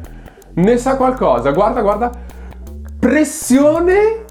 ne 0.55 0.77
sa 0.77 0.95
qualcosa. 0.95 1.51
Guarda, 1.51 1.81
guarda. 1.81 2.09
Pressione 2.99 4.25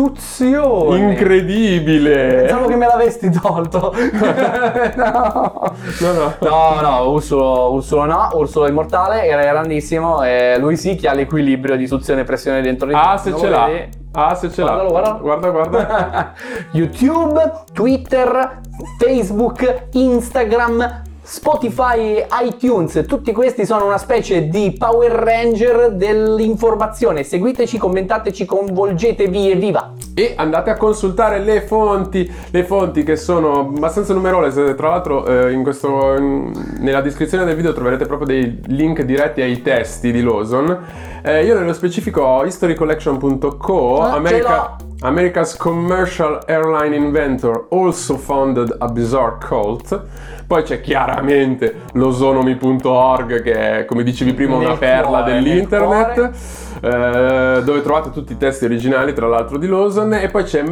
Suzione. 0.00 1.10
Incredibile! 1.10 2.34
Pensavo 2.46 2.66
che 2.68 2.76
me 2.76 2.86
l'avessi 2.86 3.30
tolto. 3.30 3.92
no. 4.96 5.74
No, 6.00 6.12
no. 6.12 6.34
No, 6.40 6.80
no, 6.80 7.08
Ursulo, 7.10 7.72
Ursulo 7.72 8.04
no, 8.06 8.28
Ursulo 8.32 8.66
immortale, 8.66 9.24
era 9.26 9.42
grandissimo 9.42 10.22
e 10.22 10.56
lui 10.58 10.76
sì 10.78 10.94
che 10.96 11.08
ha 11.08 11.12
l'equilibrio 11.12 11.76
di 11.76 11.86
suzione 11.86 12.22
e 12.22 12.24
pressione 12.24 12.62
dentro 12.62 12.86
di 12.86 12.94
Ah, 12.96 13.14
te. 13.16 13.24
se 13.24 13.30
Non 13.30 13.38
ce 13.40 13.48
l'ha. 13.50 13.66
vedi? 13.66 13.88
Ah, 14.12 14.34
se 14.34 14.50
ce 14.50 14.62
l'ha. 14.64 14.84
Guarda. 14.84 15.18
Guarda, 15.20 15.48
guarda. 15.50 16.32
YouTube, 16.72 17.52
Twitter, 17.74 18.60
Facebook, 18.98 19.86
Instagram, 19.92 21.02
Spotify 21.30 22.24
iTunes, 22.42 23.04
tutti 23.06 23.30
questi 23.30 23.64
sono 23.64 23.86
una 23.86 23.98
specie 23.98 24.48
di 24.48 24.74
Power 24.76 25.12
Ranger 25.12 25.92
dell'informazione. 25.92 27.22
Seguiteci, 27.22 27.78
commentateci, 27.78 28.44
coinvolgetevi 28.44 29.52
e 29.52 29.54
viva! 29.54 29.92
E 30.12 30.34
andate 30.36 30.70
a 30.70 30.76
consultare 30.76 31.38
le 31.38 31.60
fonti, 31.60 32.28
le 32.50 32.64
fonti 32.64 33.04
che 33.04 33.14
sono 33.14 33.60
abbastanza 33.60 34.12
numerose. 34.12 34.74
Tra 34.74 34.88
l'altro, 34.88 35.24
eh, 35.24 35.52
in 35.52 35.62
questo, 35.62 36.16
in- 36.16 36.50
nella 36.80 37.00
descrizione 37.00 37.44
del 37.44 37.54
video 37.54 37.72
troverete 37.72 38.06
proprio 38.06 38.26
dei 38.26 38.60
link 38.66 39.02
diretti 39.02 39.40
ai 39.40 39.62
testi 39.62 40.10
di 40.10 40.22
Lawson. 40.22 40.78
Eh, 41.22 41.44
io 41.44 41.56
nello 41.56 41.74
specifico 41.74 42.22
ho 42.22 42.44
historycollection.co, 42.44 44.00
Ah, 44.00 44.14
America, 44.14 44.76
America's 45.02 45.56
commercial 45.56 46.40
airline 46.46 46.94
inventor 46.96 47.68
also 47.70 48.16
founded 48.16 48.74
a 48.80 48.88
bizarre 48.88 49.38
cult. 49.38 50.02
Poi 50.50 50.64
c'è 50.64 50.80
chiaramente 50.80 51.82
losonomi.org 51.92 53.40
che 53.40 53.52
è, 53.52 53.84
come 53.84 54.02
dicevi 54.02 54.32
prima, 54.32 54.56
una 54.56 54.70
Nel 54.70 54.78
perla 54.78 55.22
cuore, 55.22 55.32
dell'internet. 55.32 56.30
Eh, 56.80 57.60
dove 57.62 57.82
trovate 57.82 58.10
tutti 58.10 58.32
i 58.32 58.36
testi 58.36 58.64
originali, 58.64 59.12
tra 59.12 59.26
l'altro 59.26 59.58
di 59.58 59.66
Lawson, 59.66 60.14
e 60.14 60.28
poi 60.28 60.44
c'è 60.44 60.62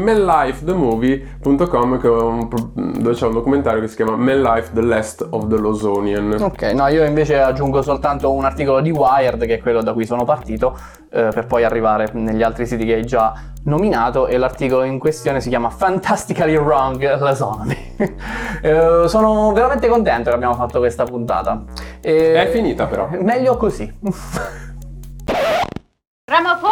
pro- 2.49 2.71
dove 2.75 3.15
c'è 3.15 3.27
un 3.27 3.33
documentario 3.33 3.81
che 3.81 3.89
si 3.89 3.97
chiama 3.97 4.17
Men 4.17 4.43
Life 4.43 4.71
The 4.73 4.83
Last 4.83 5.27
of 5.31 5.49
the 5.49 5.59
Lawsonian. 5.59 6.37
Ok, 6.41 6.63
no, 6.75 6.87
io 6.89 7.05
invece 7.05 7.41
aggiungo 7.41 7.83
soltanto 7.83 8.33
un 8.33 8.45
articolo 8.45 8.81
di 8.81 8.91
Wired, 8.91 9.45
che 9.47 9.55
è 9.55 9.59
quello 9.61 9.83
da 9.83 9.93
cui 9.93 10.07
sono 10.07 10.25
partito, 10.25 10.77
eh, 11.11 11.29
per 11.33 11.47
poi 11.47 11.65
arrivare 11.65 12.09
negli 12.13 12.43
altri 12.43 12.67
siti 12.67 12.85
che 12.85 12.95
hai 12.95 13.05
già 13.05 13.33
nominato, 13.65 14.27
e 14.27 14.39
l'articolo 14.39 14.85
in 14.85 14.99
questione 14.99 15.41
si 15.41 15.49
chiama 15.49 15.71
Fantastically 15.71 16.57
Wrong 16.57 17.19
Lasonomy. 17.19 17.77
Eh, 18.61 19.05
sono 19.07 19.53
veramente 19.53 19.87
contento 19.87 20.31
che 20.31 20.35
abbiamo 20.35 20.55
fatto 20.55 20.81
questa 20.81 21.05
puntata. 21.05 21.63
E- 22.01 22.33
È 22.35 22.49
finita 22.49 22.87
però. 22.87 23.09
Meglio 23.21 23.57
così. 23.57 23.93
Gramophone. 26.39 26.68